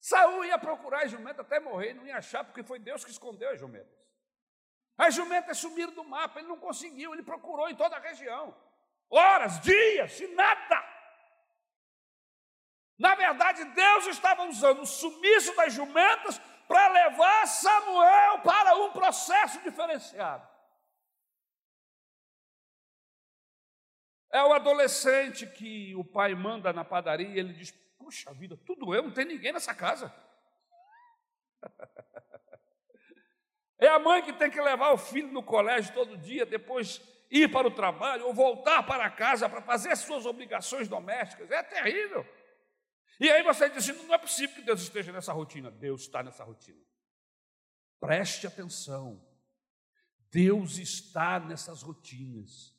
[0.00, 3.50] Saul ia procurar as jumentas até morrer, não ia achar, porque foi Deus que escondeu
[3.50, 3.94] as jumentas.
[4.96, 8.56] As jumentas sumiram do mapa, ele não conseguiu, ele procurou em toda a região
[9.10, 10.84] horas, dias e nada.
[12.98, 19.62] Na verdade, Deus estava usando o sumiço das jumentas para levar Samuel para um processo
[19.62, 20.48] diferenciado.
[24.32, 28.94] É o adolescente que o pai manda na padaria e ele diz: Puxa vida, tudo
[28.94, 30.14] eu, não tem ninguém nessa casa.
[33.78, 36.98] É a mãe que tem que levar o filho no colégio todo dia, depois
[37.30, 41.50] ir para o trabalho ou voltar para casa para fazer as suas obrigações domésticas.
[41.50, 42.26] É terrível.
[43.18, 45.70] E aí você diz assim: não é possível que Deus esteja nessa rotina.
[45.70, 46.80] Deus está nessa rotina.
[47.98, 49.24] Preste atenção.
[50.30, 52.74] Deus está nessas rotinas,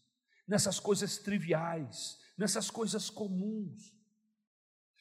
[0.47, 3.95] nessas coisas triviais, nessas coisas comuns.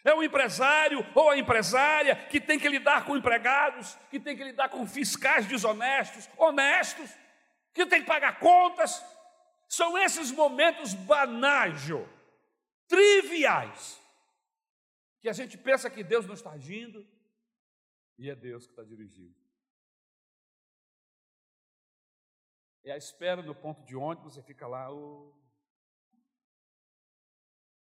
[0.05, 4.45] É o empresário ou a empresária que tem que lidar com empregados, que tem que
[4.45, 7.11] lidar com fiscais desonestos, honestos,
[7.75, 9.05] que tem que pagar contas,
[9.69, 11.83] são esses momentos banais,
[12.87, 14.01] triviais,
[15.21, 17.07] que a gente pensa que Deus não está agindo
[18.19, 19.37] e é Deus que está dirigindo.
[22.85, 25.35] É a espera no ponto de ônibus, você fica lá, oh,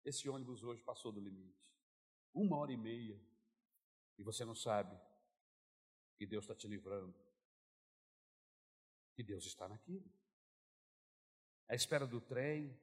[0.04, 1.72] esse ônibus hoje passou do limite.
[2.34, 3.22] Uma hora e meia,
[4.18, 5.00] e você não sabe
[6.18, 7.16] que Deus está te livrando,
[9.14, 10.17] que Deus está naquilo
[11.68, 12.76] à espera do trem.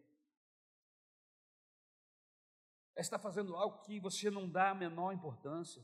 [2.97, 5.83] É estar fazendo algo que você não dá a menor importância.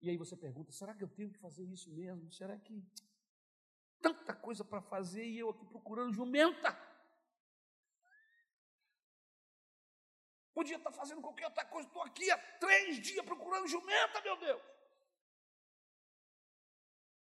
[0.00, 2.30] E aí você pergunta: será que eu tenho que fazer isso mesmo?
[2.32, 2.82] Será que
[4.00, 6.72] tanta coisa para fazer e eu aqui procurando jumenta?
[10.54, 14.62] Podia estar fazendo qualquer outra coisa, estou aqui há três dias procurando jumenta, meu Deus.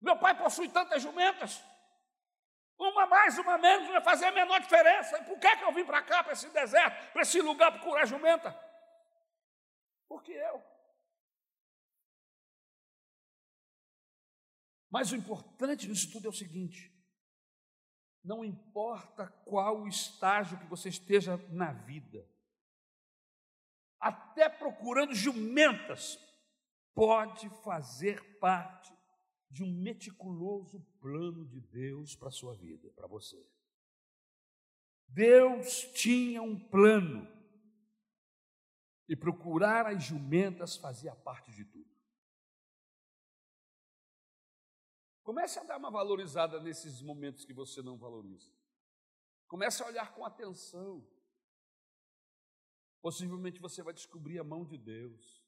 [0.01, 1.63] Meu pai possui tantas jumentas.
[2.77, 5.21] Uma mais, uma menos, não vai fazer a menor diferença.
[5.23, 8.05] Por que, é que eu vim para cá, para esse deserto, para esse lugar procurar
[8.05, 8.51] jumenta?
[10.07, 10.61] Porque eu.
[14.89, 16.93] Mas o importante nisso tudo é o seguinte:
[18.23, 22.27] não importa qual o estágio que você esteja na vida,
[23.99, 26.17] até procurando jumentas,
[26.93, 28.94] pode fazer parte
[29.49, 33.45] de um meticuloso plano de Deus para a sua vida, para você.
[35.07, 37.27] Deus tinha um plano
[39.07, 41.95] e procurar as jumentas fazia parte de tudo.
[45.23, 48.51] Comece a dar uma valorizada nesses momentos que você não valoriza.
[49.47, 51.07] Comece a olhar com atenção.
[53.01, 55.44] Possivelmente você vai descobrir a mão de Deus.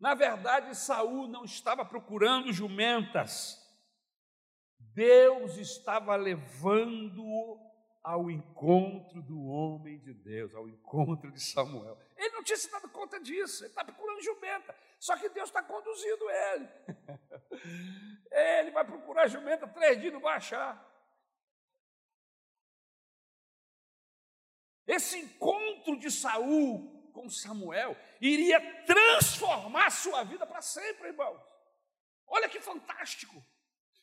[0.00, 3.60] Na verdade, Saul não estava procurando jumentas.
[4.78, 7.70] Deus estava levando-o
[8.02, 11.98] ao encontro do homem de Deus, ao encontro de Samuel.
[12.16, 15.62] Ele não tinha se dado conta disso, ele está procurando jumenta, só que Deus está
[15.62, 16.68] conduzindo ele.
[18.32, 20.88] Ele vai procurar jumenta três dias não vai achar.
[24.86, 31.40] Esse encontro de Saul com Samuel iria transformar sua vida para sempre, irmãos.
[32.26, 33.44] Olha que fantástico.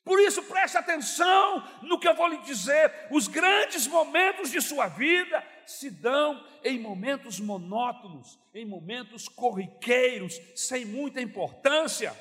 [0.03, 3.07] Por isso, preste atenção no que eu vou lhe dizer.
[3.11, 10.86] Os grandes momentos de sua vida se dão em momentos monótonos, em momentos corriqueiros, sem
[10.86, 12.15] muita importância.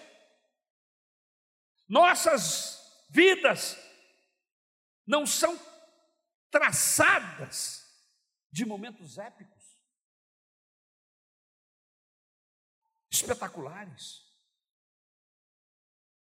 [1.86, 3.78] Nossas vidas
[5.06, 5.56] não são
[6.50, 7.84] traçadas
[8.50, 9.55] de momentos épicos,
[13.16, 14.24] espetaculares.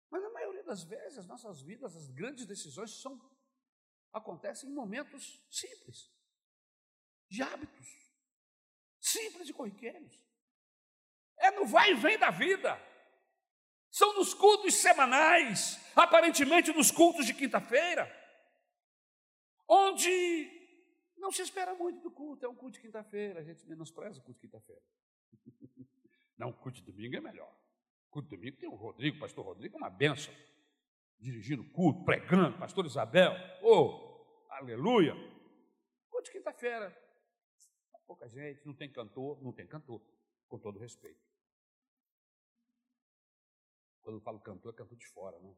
[0.10, 3.20] Mas na maioria das vezes, as nossas vidas, as grandes decisões são
[4.14, 6.10] acontecem em momentos simples,
[7.30, 7.88] de hábitos,
[8.98, 10.24] simples e corriqueiros.
[11.38, 12.80] É no vai e vem da vida.
[13.92, 18.10] São nos cultos semanais, aparentemente nos cultos de quinta-feira,
[19.68, 20.50] onde
[21.18, 24.24] não se espera muito do culto, é um culto de quinta-feira, a gente menospreza o
[24.24, 24.82] culto de quinta-feira.
[26.38, 27.54] Não, culto de domingo é melhor.
[28.10, 30.34] Culto de domingo tem o Rodrigo, o pastor Rodrigo, é uma benção.
[31.20, 35.14] Dirigindo culto, pregando, pastor Isabel, oh, aleluia.
[36.10, 36.96] Culto de quinta-feira,
[38.06, 40.02] pouca gente, não tem cantor, não tem cantor,
[40.48, 41.24] com todo respeito.
[44.02, 45.56] Quando eu falo cantor, é cantor de fora, né?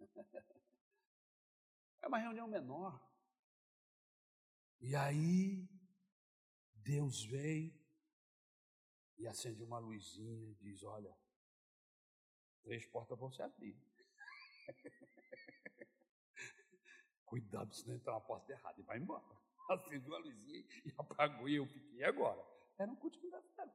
[2.02, 2.98] É uma reunião menor.
[4.80, 5.68] E aí,
[6.72, 7.78] Deus vem
[9.20, 11.14] e acende uma luzinha e diz: Olha,
[12.62, 13.76] três portas vão se abrir.
[17.26, 19.38] Cuidado, senão entrar na porta errada e vai embora.
[19.70, 22.44] Acendeu a luzinha e apagou e eu fiquei agora.
[22.78, 23.72] Era um culto não dava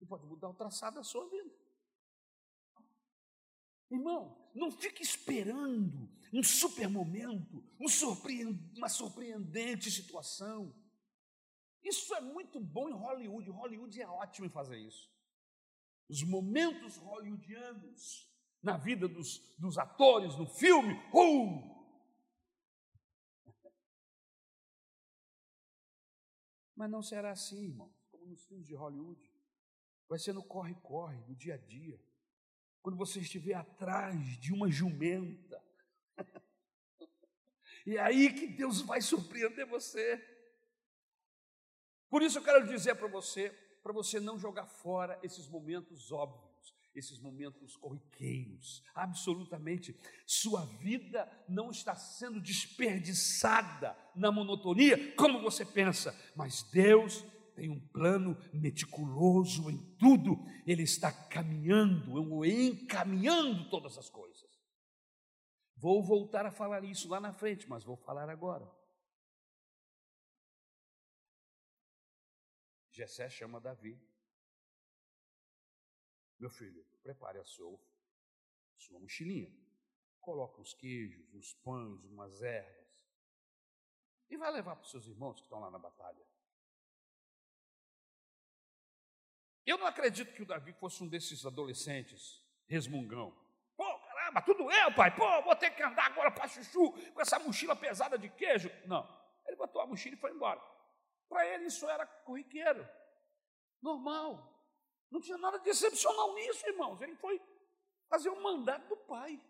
[0.00, 1.54] E pode mudar o traçado da sua vida.
[3.90, 7.86] Irmão, não fique esperando um super momento, um
[8.76, 10.74] uma surpreendente situação.
[11.82, 13.50] Isso é muito bom em Hollywood.
[13.50, 15.10] Hollywood é ótimo em fazer isso.
[16.08, 18.28] Os momentos hollywoodianos
[18.62, 21.80] na vida dos, dos atores, no filme, uh!
[26.76, 29.30] Mas não será assim, irmão, como nos filmes de Hollywood.
[30.08, 32.00] Vai ser no corre-corre, no dia a dia
[32.82, 35.62] quando você estiver atrás de uma jumenta.
[37.86, 40.18] e é aí que Deus vai surpreender você.
[42.10, 43.50] Por isso eu quero dizer para você,
[43.82, 48.82] para você não jogar fora esses momentos óbvios, esses momentos corriqueiros.
[48.94, 49.96] Absolutamente,
[50.26, 57.80] sua vida não está sendo desperdiçada na monotonia, como você pensa, mas Deus tem um
[57.88, 64.48] plano meticuloso em tudo, Ele está caminhando, encaminhando todas as coisas.
[65.76, 68.70] Vou voltar a falar isso lá na frente, mas vou falar agora.
[73.00, 73.98] Jessé chama Davi.
[76.38, 77.80] Meu filho, prepare a sua,
[78.76, 79.50] sua mochilinha.
[80.20, 82.90] Coloca uns queijos, uns pães, umas ervas.
[84.28, 86.26] E vai levar para os seus irmãos que estão lá na batalha.
[89.64, 93.34] Eu não acredito que o Davi fosse um desses adolescentes resmungão.
[93.76, 95.14] Pô, caramba, tudo eu, pai.
[95.16, 98.70] Pô, vou ter que andar agora para Chuchu com essa mochila pesada de queijo.
[98.84, 99.08] Não.
[99.46, 100.60] Ele botou a mochila e foi embora.
[101.30, 102.86] Para ele isso era corriqueiro,
[103.80, 104.48] normal.
[105.08, 107.00] Não tinha nada de excepcional nisso, irmãos.
[107.00, 107.40] Ele foi
[108.08, 109.40] fazer o mandato do pai.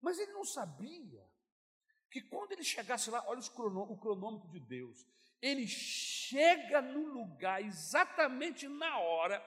[0.00, 1.24] Mas ele não sabia
[2.10, 5.06] que quando ele chegasse lá, olha o cronômetro de Deus,
[5.40, 9.38] ele chega no lugar exatamente na hora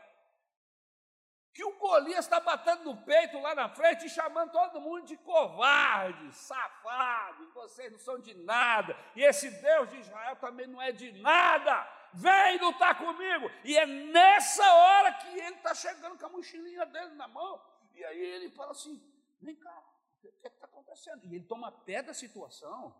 [1.54, 5.18] que o Golias está batendo no peito lá na frente e chamando todo mundo de
[5.18, 10.91] covarde, safado, vocês não são de nada, e esse Deus de Israel também não é
[10.91, 13.50] de nada, vem lutar comigo.
[13.64, 17.62] E é nessa hora que ele está chegando com a mochilinha dele na mão,
[17.93, 19.02] e aí ele fala assim:
[19.41, 19.84] vem cá,
[20.24, 21.26] o que está acontecendo?
[21.26, 22.95] E ele toma pé da situação.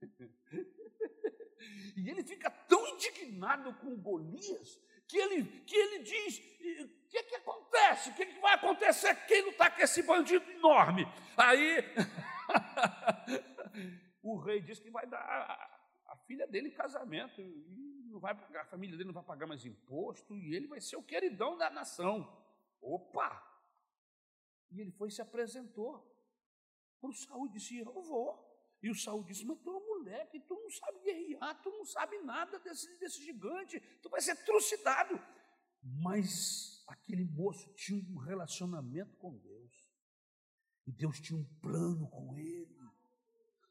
[1.96, 4.80] E ele fica tão indignado com Golias
[5.12, 8.08] que ele, que ele diz: o que, que acontece?
[8.08, 9.14] O que, que vai acontecer?
[9.26, 11.04] Quem lutar com esse bandido enorme?
[11.36, 11.84] Aí
[14.22, 18.34] o rei diz que vai dar a, a filha dele em casamento e não vai
[18.34, 21.58] pagar, a família dele não vai pagar mais imposto e ele vai ser o queridão
[21.58, 22.26] da nação.
[22.80, 23.46] Opa!
[24.70, 26.10] E ele foi e se apresentou
[26.98, 28.50] para o Saúl e disse: Eu vou.
[28.82, 31.84] E o Saul disse: Mas tu é um moleque, tu não sabe guerrear, tu não
[31.84, 35.20] sabe nada desse, desse gigante, tu vai ser trucidado.
[35.82, 39.72] Mas aquele moço tinha um relacionamento com Deus.
[40.86, 42.72] E Deus tinha um plano com ele.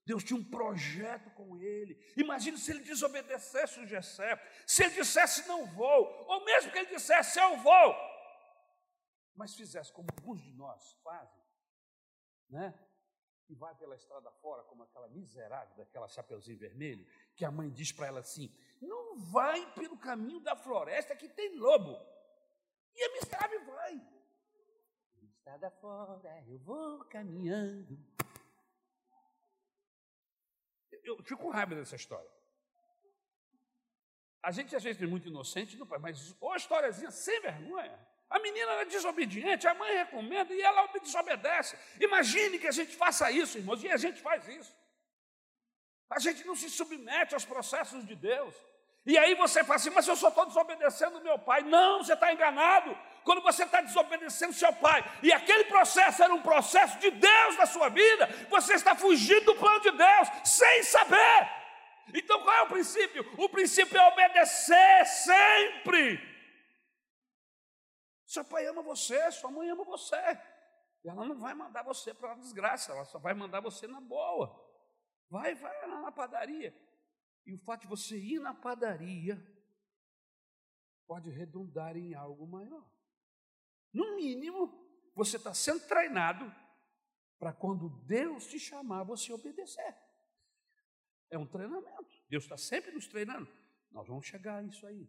[0.05, 1.95] Deus tinha um projeto com ele.
[2.17, 4.35] Imagine se ele desobedecesse o Gessé,
[4.65, 7.95] se ele dissesse não vou, ou mesmo que ele dissesse eu vou,
[9.35, 11.43] mas fizesse como alguns de nós fazem,
[12.49, 12.90] né?
[13.51, 17.91] E vai pela estrada fora como aquela miserável daquela chapeuzinho vermelho, que a mãe diz
[17.91, 18.49] para ela assim:
[18.81, 21.99] não vai pelo caminho da floresta que tem lobo.
[22.95, 24.01] E a miserável vai.
[25.21, 27.97] Estrada fora, eu vou caminhando
[31.03, 32.29] eu fico com raiva dessa história.
[34.41, 37.99] A gente às vezes é muito inocente, não, mas uma historiazinha sem vergonha.
[38.31, 41.77] A menina era desobediente, a mãe recomenda e ela desobedece.
[41.99, 44.73] Imagine que a gente faça isso, irmãos, e a gente faz isso.
[46.09, 48.55] A gente não se submete aos processos de Deus.
[49.05, 51.61] E aí você fala assim, mas eu só estou desobedecendo meu pai.
[51.63, 52.97] Não, você está enganado.
[53.25, 57.65] Quando você está desobedecendo seu pai, e aquele processo era um processo de Deus na
[57.65, 61.49] sua vida, você está fugindo do plano de Deus, sem saber.
[62.13, 63.29] Então qual é o princípio?
[63.37, 66.30] O princípio é obedecer sempre.
[68.31, 70.15] Seu pai ama você, sua mãe ama você.
[71.03, 73.99] E ela não vai mandar você para a desgraça, ela só vai mandar você na
[73.99, 74.57] boa.
[75.29, 76.73] Vai, vai lá na padaria.
[77.45, 79.35] E o fato de você ir na padaria
[81.05, 82.89] pode redundar em algo maior.
[83.91, 84.81] No mínimo,
[85.13, 86.49] você está sendo treinado
[87.37, 89.93] para quando Deus te chamar, você obedecer.
[91.29, 92.15] É um treinamento.
[92.29, 93.51] Deus está sempre nos treinando.
[93.91, 95.05] Nós vamos chegar a isso aí.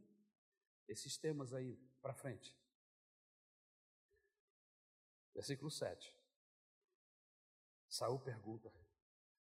[0.89, 2.61] Esses temas aí para frente.
[5.35, 6.15] Versículo 7.
[7.89, 8.73] Saul pergunta: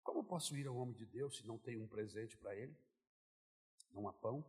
[0.02, 2.76] Como posso ir ao homem de Deus se não tenho um presente para ele?
[3.90, 4.44] Não há pão,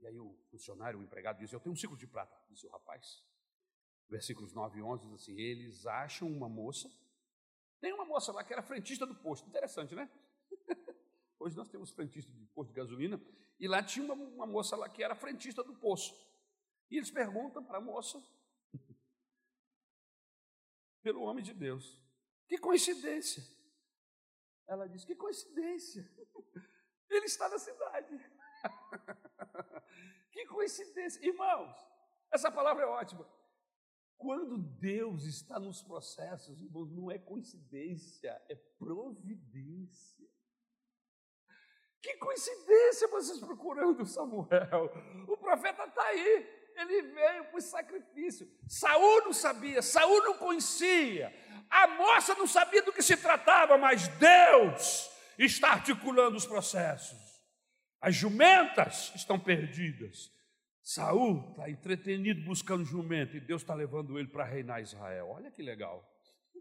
[0.00, 2.70] e aí o funcionário, o empregado diz: Eu tenho um ciclo de prata, disse o
[2.70, 3.22] rapaz.
[4.08, 6.90] Versículos 9 e 11 diz assim: Eles acham uma moça.
[7.80, 9.48] Tem uma moça lá que era frentista do posto.
[9.48, 10.10] Interessante, né?
[11.38, 13.20] Hoje nós temos frentista de posto de gasolina.
[13.58, 16.14] E lá tinha uma, uma moça lá que era frentista do poço.
[16.90, 18.22] E eles perguntam para a moça,
[21.02, 22.00] pelo homem de Deus:
[22.48, 23.42] Que coincidência!
[24.66, 26.08] Ela diz: Que coincidência!
[27.10, 28.16] Ele está na cidade.
[30.30, 31.26] que coincidência.
[31.26, 31.74] Irmãos,
[32.30, 33.28] essa palavra é ótima.
[34.16, 40.28] Quando Deus está nos processos, irmãos, não é coincidência, é providência.
[42.02, 44.90] Que coincidência vocês procurando Samuel.
[45.26, 48.48] O profeta está aí, ele veio o sacrifício.
[48.68, 51.34] Saúl não sabia, Saúl não conhecia,
[51.68, 57.18] a moça não sabia do que se tratava, mas Deus está articulando os processos.
[58.00, 60.30] As jumentas estão perdidas.
[60.82, 65.28] Saul está entretenido buscando jumento e Deus está levando ele para reinar Israel.
[65.28, 66.04] Olha que legal.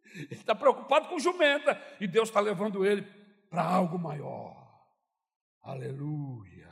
[0.13, 3.01] Ele está preocupado com jumenta e Deus está levando ele
[3.49, 4.55] para algo maior.
[5.61, 6.69] Aleluia.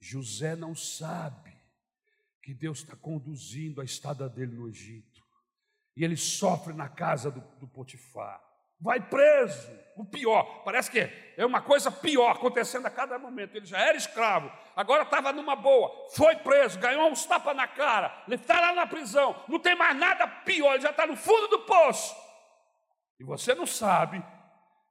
[0.00, 1.55] José não sabe
[2.46, 5.20] que Deus está conduzindo a estada dele no Egito.
[5.96, 8.46] E ele sofre na casa do, do Potifar
[8.80, 9.70] vai preso.
[9.96, 10.98] O pior, parece que
[11.36, 13.56] é uma coisa pior acontecendo a cada momento.
[13.56, 18.24] Ele já era escravo, agora estava numa boa, foi preso, ganhou uns tapas na cara,
[18.26, 21.48] ele está lá na prisão, não tem mais nada pior, ele já está no fundo
[21.48, 22.14] do poço.
[23.18, 24.22] E você não sabe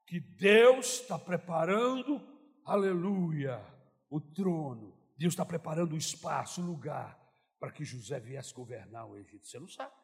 [0.07, 2.19] que Deus está preparando,
[2.65, 3.61] aleluia,
[4.09, 7.15] o trono, Deus está preparando o espaço, o lugar,
[7.59, 9.47] para que José viesse governar o Egito.
[9.47, 9.95] Você não sabe.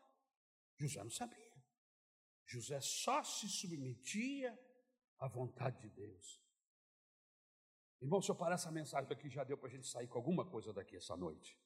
[0.77, 1.51] José não sabia.
[2.45, 4.57] José só se submetia
[5.19, 6.41] à vontade de Deus.
[8.01, 10.43] Irmão, se eu parar essa mensagem daqui, já deu para a gente sair com alguma
[10.43, 11.57] coisa daqui essa noite.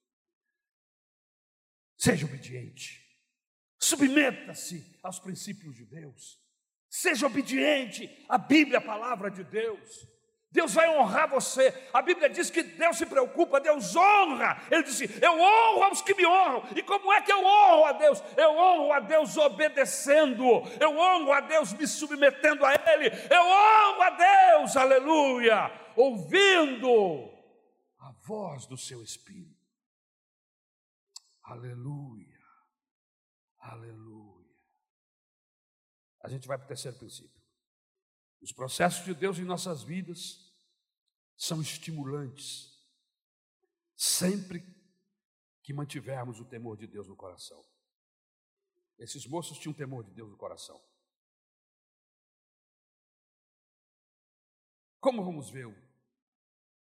[1.98, 3.02] Seja obediente.
[3.80, 6.44] Submeta-se aos princípios de Deus.
[6.90, 10.08] Seja obediente à Bíblia, a palavra de Deus.
[10.56, 11.74] Deus vai honrar você.
[11.94, 14.58] A Bíblia diz que Deus se preocupa, Deus honra.
[14.72, 16.64] Ele disse: Eu honro aos que me honram.
[16.74, 18.24] E como é que eu honro a Deus?
[18.38, 20.44] Eu honro a Deus obedecendo.
[20.80, 23.10] Eu honro a Deus me submetendo a Ele.
[23.30, 27.30] Eu honro a Deus, aleluia, ouvindo
[28.00, 29.54] a voz do seu Espírito.
[31.44, 32.40] Aleluia,
[33.60, 34.56] aleluia.
[36.24, 37.44] A gente vai para o terceiro princípio.
[38.42, 40.45] Os processos de Deus em nossas vidas
[41.38, 42.78] são estimulantes,
[43.96, 44.64] sempre
[45.62, 47.64] que mantivermos o temor de Deus no coração.
[48.98, 50.82] Esses moços tinham temor de Deus no coração.
[55.00, 55.76] Como vamos ver o,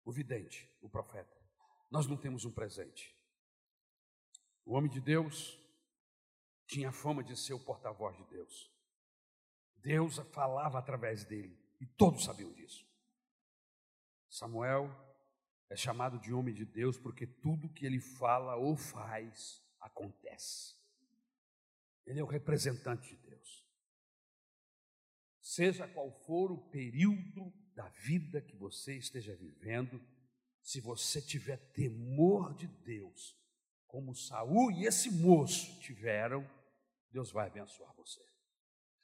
[0.06, 1.42] o vidente, o profeta?
[1.90, 3.16] Nós não temos um presente.
[4.66, 5.60] O homem de Deus
[6.68, 8.72] tinha fama de ser o porta-voz de Deus.
[9.78, 12.86] Deus falava através dele e todos sabiam disso.
[14.34, 14.90] Samuel
[15.70, 20.74] é chamado de homem de Deus porque tudo que ele fala ou faz acontece.
[22.04, 23.64] Ele é o representante de Deus.
[25.40, 30.04] Seja qual for o período da vida que você esteja vivendo,
[30.64, 33.38] se você tiver temor de Deus,
[33.86, 36.50] como Saul e esse moço tiveram,
[37.12, 38.26] Deus vai abençoar você.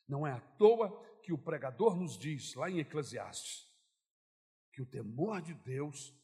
[0.07, 0.89] Não é à toa
[1.21, 3.68] que o pregador nos diz lá em Eclesiastes
[4.79, 6.15] que o temor de Deus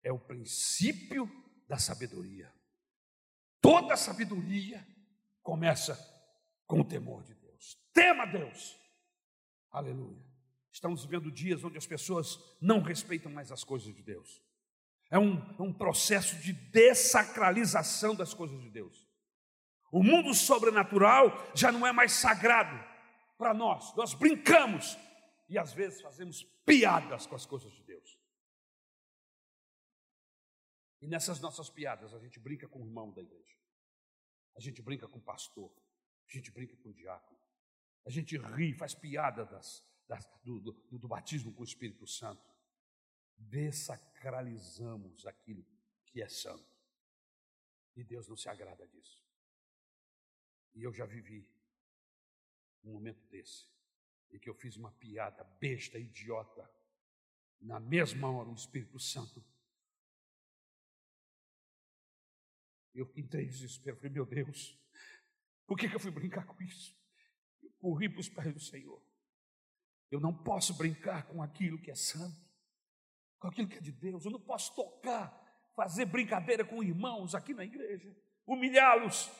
[0.00, 1.28] é o princípio
[1.66, 2.52] da sabedoria.
[3.60, 4.86] Toda sabedoria
[5.42, 5.98] começa
[6.68, 7.76] com o temor de Deus.
[7.92, 8.78] Tema Deus.
[9.72, 10.24] Aleluia.
[10.70, 14.40] Estamos vivendo dias onde as pessoas não respeitam mais as coisas de Deus.
[15.10, 19.04] É um, é um processo de dessacralização das coisas de Deus.
[19.90, 22.78] O mundo sobrenatural já não é mais sagrado
[23.36, 23.92] para nós.
[23.96, 24.96] Nós brincamos
[25.48, 27.85] e às vezes fazemos piadas com as coisas de Deus.
[31.00, 33.56] E nessas nossas piadas, a gente brinca com o irmão da igreja,
[34.56, 35.70] a gente brinca com o pastor,
[36.28, 37.38] a gente brinca com o diácono,
[38.04, 42.42] a gente ri, faz piada das, das, do, do, do batismo com o Espírito Santo.
[43.36, 45.66] Desacralizamos aquilo
[46.06, 46.64] que é santo.
[47.94, 49.22] E Deus não se agrada disso.
[50.74, 51.48] E eu já vivi
[52.84, 53.66] um momento desse,
[54.30, 56.70] em que eu fiz uma piada besta, idiota.
[57.60, 59.44] Na mesma hora, o Espírito Santo
[62.96, 64.74] Eu entrei em desespero, falei, meu Deus,
[65.66, 66.96] por que, que eu fui brincar com isso?
[67.62, 69.02] Eu corri para os pés do Senhor.
[70.10, 72.40] Eu não posso brincar com aquilo que é santo,
[73.38, 74.24] com aquilo que é de Deus.
[74.24, 75.30] Eu não posso tocar,
[75.74, 78.16] fazer brincadeira com irmãos aqui na igreja,
[78.46, 79.30] humilhá-los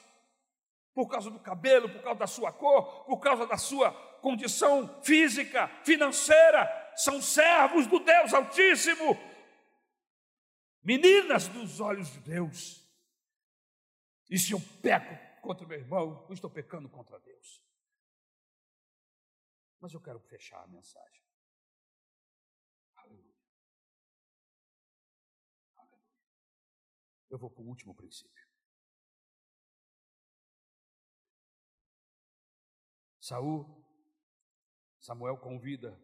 [0.93, 5.69] por causa do cabelo, por causa da sua cor, por causa da sua condição física,
[5.83, 6.93] financeira.
[6.95, 9.19] São servos do Deus Altíssimo,
[10.83, 12.86] meninas dos olhos de Deus.
[14.29, 17.65] E se eu peco contra meu irmão, eu estou pecando contra Deus.
[19.81, 21.25] Mas eu quero fechar a mensagem.
[22.97, 23.37] Aleluia.
[25.77, 26.13] Aleluia.
[27.31, 28.47] Eu vou para o último princípio.
[33.21, 33.85] Saul,
[35.01, 36.01] Samuel convida,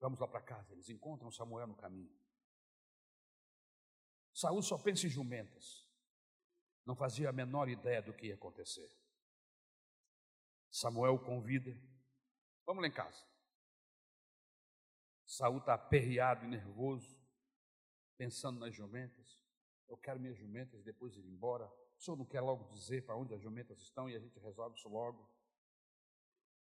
[0.00, 0.72] vamos lá para casa.
[0.72, 2.16] Eles encontram Samuel no caminho.
[4.32, 5.87] Saul só pensa em jumentas.
[6.84, 8.90] Não fazia a menor ideia do que ia acontecer.
[10.70, 11.76] Samuel convida,
[12.66, 13.26] vamos lá em casa.
[15.26, 17.18] Saul está aperreado e nervoso,
[18.16, 19.38] pensando nas jumentas.
[19.88, 21.66] Eu quero minhas jumentas depois ir embora.
[21.98, 24.76] O senhor não quer logo dizer para onde as jumentas estão e a gente resolve
[24.76, 25.28] isso logo?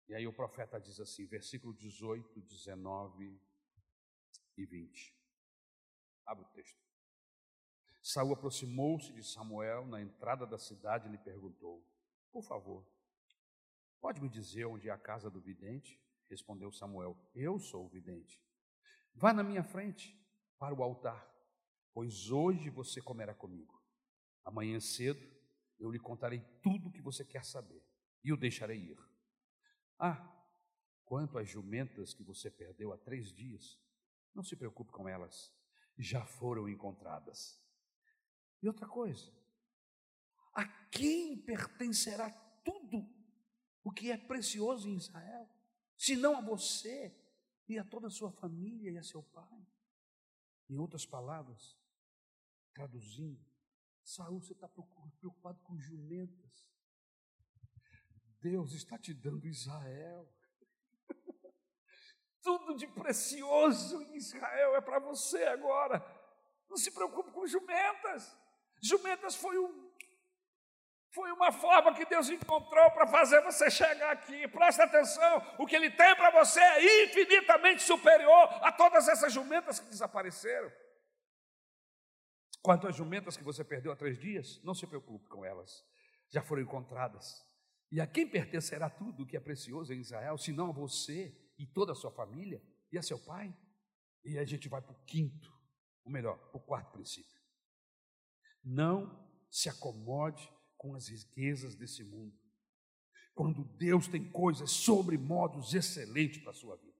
[0.08, 3.40] E aí o profeta diz assim, versículo 18, 19
[4.56, 5.16] e 20.
[6.26, 6.91] Abre o texto.
[8.02, 11.86] Saul aproximou-se de Samuel na entrada da cidade e lhe perguntou:
[12.32, 12.84] Por favor,
[14.00, 16.02] pode me dizer onde é a casa do vidente?
[16.28, 18.42] Respondeu Samuel: Eu sou o vidente.
[19.14, 20.18] Vá na minha frente
[20.58, 21.24] para o altar,
[21.94, 23.80] pois hoje você comerá comigo.
[24.44, 25.24] Amanhã cedo
[25.78, 27.86] eu lhe contarei tudo o que você quer saber
[28.24, 28.98] e o deixarei ir.
[29.96, 30.28] Ah,
[31.04, 33.78] quanto às jumentas que você perdeu há três dias,
[34.34, 35.54] não se preocupe com elas,
[35.96, 37.61] já foram encontradas.
[38.62, 39.32] E outra coisa,
[40.54, 42.30] a quem pertencerá
[42.64, 43.04] tudo
[43.82, 45.48] o que é precioso em Israel,
[45.96, 47.12] se não a você
[47.68, 49.66] e a toda a sua família e a seu pai?
[50.68, 51.76] Em outras palavras,
[52.72, 53.44] traduzindo,
[54.04, 56.70] Saul, você está preocupado com jumentas.
[58.40, 60.28] Deus está te dando Israel.
[62.42, 66.00] Tudo de precioso em Israel é para você agora.
[66.68, 68.36] Não se preocupe com jumentas.
[68.82, 69.82] Jumentas foi um
[71.14, 74.48] foi uma forma que Deus encontrou para fazer você chegar aqui.
[74.48, 79.78] Presta atenção, o que Ele tem para você é infinitamente superior a todas essas jumentas
[79.78, 80.72] que desapareceram.
[82.62, 85.84] Quanto às jumentas que você perdeu há três dias, não se preocupe com elas,
[86.30, 87.44] já foram encontradas.
[87.90, 91.66] E a quem pertencerá tudo o que é precioso em Israel, senão a você e
[91.66, 93.54] toda a sua família e a seu pai?
[94.24, 95.52] E a gente vai para o quinto,
[96.04, 97.41] ou melhor, para o quarto princípio.
[98.64, 102.34] Não se acomode com as riquezas desse mundo.
[103.34, 106.92] Quando Deus tem coisas sobre modos excelentes para a sua vida.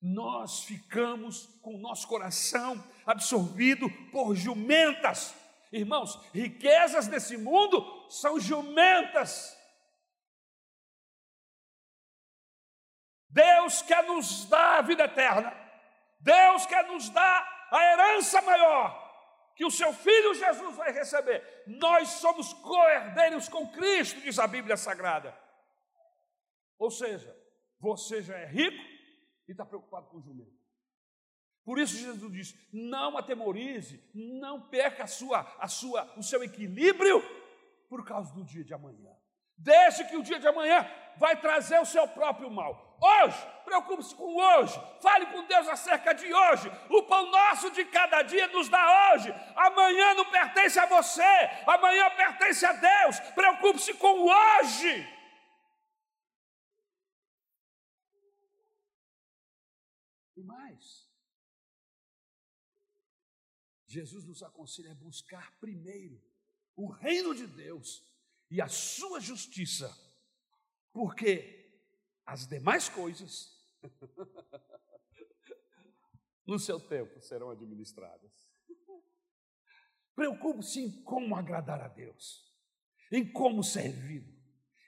[0.00, 5.34] Nós ficamos com o nosso coração absorvido por jumentas
[5.72, 9.56] Irmãos, riquezas desse mundo são jumentas.
[13.28, 15.54] Deus quer nos dar a vida eterna.
[16.20, 19.07] Deus quer nos dar a herança maior
[19.58, 21.64] que o seu filho Jesus vai receber.
[21.66, 25.36] Nós somos co-herdeiros com Cristo, diz a Bíblia Sagrada.
[26.78, 27.36] Ou seja,
[27.80, 28.80] você já é rico
[29.48, 30.56] e está preocupado com o jumento.
[31.64, 37.20] Por isso Jesus diz: não atemorize, não perca a sua, a sua, o seu equilíbrio
[37.88, 39.10] por causa do dia de amanhã.
[39.56, 42.87] Deixe que o dia de amanhã vai trazer o seu próprio mal.
[43.00, 46.68] Hoje, preocupe-se com hoje, fale com Deus acerca de hoje.
[46.90, 49.32] O pão nosso de cada dia nos dá hoje.
[49.54, 51.22] Amanhã não pertence a você,
[51.66, 53.20] amanhã pertence a Deus.
[53.34, 55.18] Preocupe-se com hoje.
[60.36, 61.08] E mais,
[63.86, 66.20] Jesus nos aconselha a buscar primeiro
[66.76, 68.04] o reino de Deus
[68.50, 69.92] e a sua justiça,
[70.92, 71.57] porque
[72.28, 73.58] as demais coisas,
[76.46, 78.46] no seu tempo, serão administradas.
[80.14, 82.54] Preocupe-se em como agradar a Deus,
[83.10, 84.26] em como servir,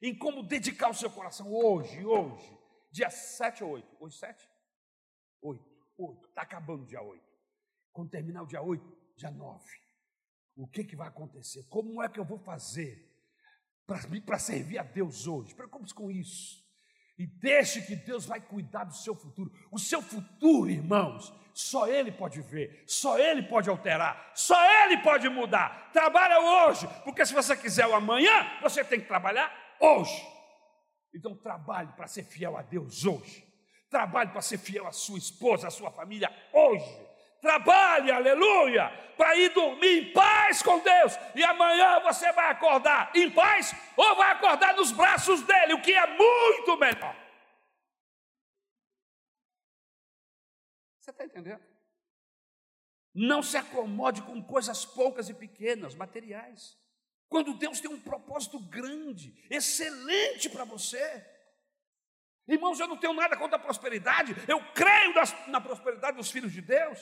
[0.02, 2.58] em como dedicar o seu coração hoje, hoje,
[2.92, 3.96] dia 7 ou 8.
[3.98, 4.46] Hoje 7?
[5.40, 5.64] 8,
[5.96, 7.24] 8, está acabando dia 8.
[7.90, 8.84] Quando terminar o dia 8,
[9.16, 9.64] dia 9,
[10.56, 11.66] o que, que vai acontecer?
[11.68, 13.08] Como é que eu vou fazer
[14.24, 15.52] para servir a Deus hoje.
[15.52, 16.69] Preocupe-se com isso.
[17.20, 19.52] E deixe que Deus vai cuidar do seu futuro.
[19.70, 25.28] O seu futuro, irmãos, só Ele pode ver, só Ele pode alterar, só Ele pode
[25.28, 25.90] mudar.
[25.92, 30.26] Trabalha hoje, porque se você quiser o amanhã, você tem que trabalhar hoje.
[31.14, 33.46] Então trabalhe para ser fiel a Deus hoje.
[33.90, 37.09] Trabalhe para ser fiel à sua esposa, à sua família hoje
[37.40, 43.30] trabalhe, aleluia, para ir dormir em paz com Deus, e amanhã você vai acordar em
[43.30, 47.16] paz ou vai acordar nos braços dele, o que é muito melhor.
[50.98, 51.62] Você está entendendo?
[53.12, 56.78] Não se acomode com coisas poucas e pequenas, materiais.
[57.28, 61.26] Quando Deus tem um propósito grande, excelente para você.
[62.46, 65.14] Irmãos, eu não tenho nada contra a prosperidade, eu creio
[65.46, 66.98] na prosperidade dos filhos de Deus.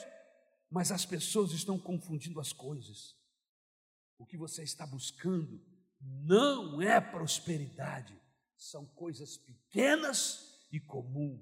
[0.69, 3.15] Mas as pessoas estão confundindo as coisas.
[4.17, 5.59] O que você está buscando
[6.01, 8.19] não é prosperidade,
[8.55, 11.41] são coisas pequenas e comuns.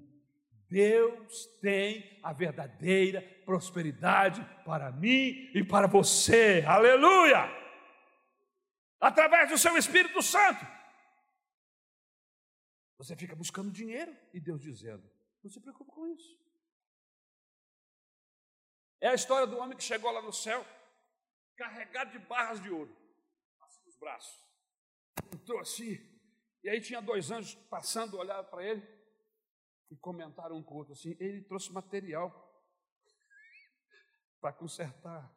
[0.68, 6.62] Deus tem a verdadeira prosperidade para mim e para você.
[6.66, 7.48] Aleluia!
[9.00, 10.66] Através do seu Espírito Santo.
[12.98, 15.08] Você fica buscando dinheiro e Deus dizendo:
[15.42, 16.36] não se preocupe com isso.
[19.00, 20.64] É a história do homem que chegou lá no céu,
[21.56, 22.96] carregado de barras de ouro,
[23.60, 24.44] assim nos braços.
[25.32, 25.96] Entrou assim,
[26.62, 28.82] e aí tinha dois anjos passando, olharam para ele
[29.90, 32.44] e comentaram um com o outro assim: ele trouxe material
[34.40, 35.32] para consertar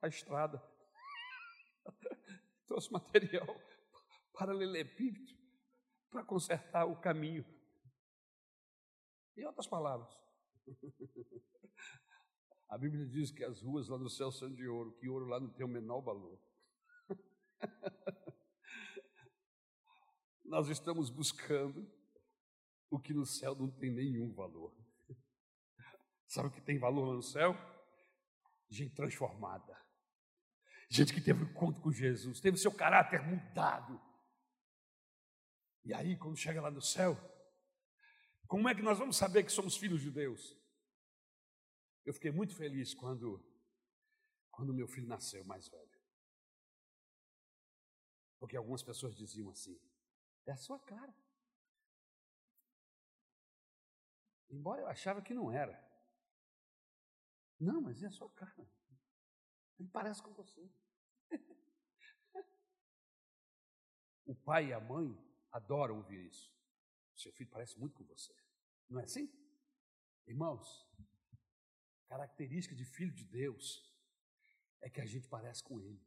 [0.00, 0.62] a estrada,
[2.66, 3.46] trouxe material
[4.32, 5.32] para lelepípedo,
[6.10, 7.44] para consertar o caminho.
[9.36, 10.10] Em outras palavras,
[12.72, 15.38] a Bíblia diz que as ruas lá no céu são de ouro, que ouro lá
[15.38, 16.40] não tem o menor valor.
[20.42, 21.86] Nós estamos buscando
[22.88, 24.74] o que no céu não tem nenhum valor.
[26.26, 27.54] Sabe o que tem valor lá no céu?
[28.70, 29.78] Gente transformada.
[30.88, 34.00] Gente que teve um encontro com Jesus, teve seu caráter mudado.
[35.84, 37.18] E aí, quando chega lá no céu,
[38.46, 40.61] como é que nós vamos saber que somos filhos de Deus?
[42.04, 43.44] Eu fiquei muito feliz quando,
[44.50, 46.00] quando meu filho nasceu mais velho.
[48.38, 49.80] Porque algumas pessoas diziam assim:
[50.46, 51.14] é a sua cara.
[54.50, 55.80] Embora eu achava que não era.
[57.58, 58.68] Não, mas é a sua cara.
[59.78, 60.68] Ele parece com você.
[64.26, 65.16] o pai e a mãe
[65.52, 66.52] adoram ouvir isso.
[67.14, 68.34] Seu filho parece muito com você.
[68.88, 69.32] Não é assim?
[70.26, 70.86] Irmãos,
[72.12, 73.82] característica de filho de Deus
[74.82, 76.06] é que a gente parece com Ele.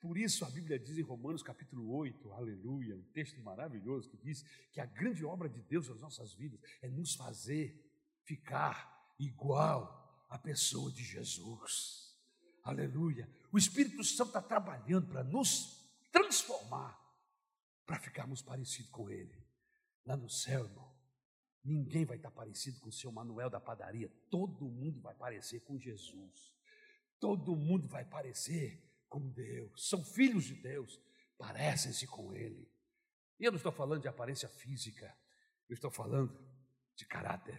[0.00, 4.42] Por isso a Bíblia diz em Romanos capítulo 8, aleluia, um texto maravilhoso que diz
[4.72, 7.76] que a grande obra de Deus nas nossas vidas é nos fazer
[8.24, 12.16] ficar igual à pessoa de Jesus.
[12.62, 13.28] Aleluia.
[13.52, 16.98] O Espírito Santo está trabalhando para nos transformar,
[17.84, 19.46] para ficarmos parecidos com Ele.
[20.06, 20.87] Lá no céu, irmão.
[21.64, 24.10] Ninguém vai estar parecido com o seu Manuel da padaria.
[24.30, 26.54] Todo mundo vai parecer com Jesus.
[27.20, 31.00] Todo mundo vai parecer com Deus, são filhos de Deus,
[31.36, 32.70] parecem-se com Ele.
[33.40, 35.16] E eu não estou falando de aparência física,
[35.68, 36.38] eu estou falando
[36.94, 37.58] de caráter.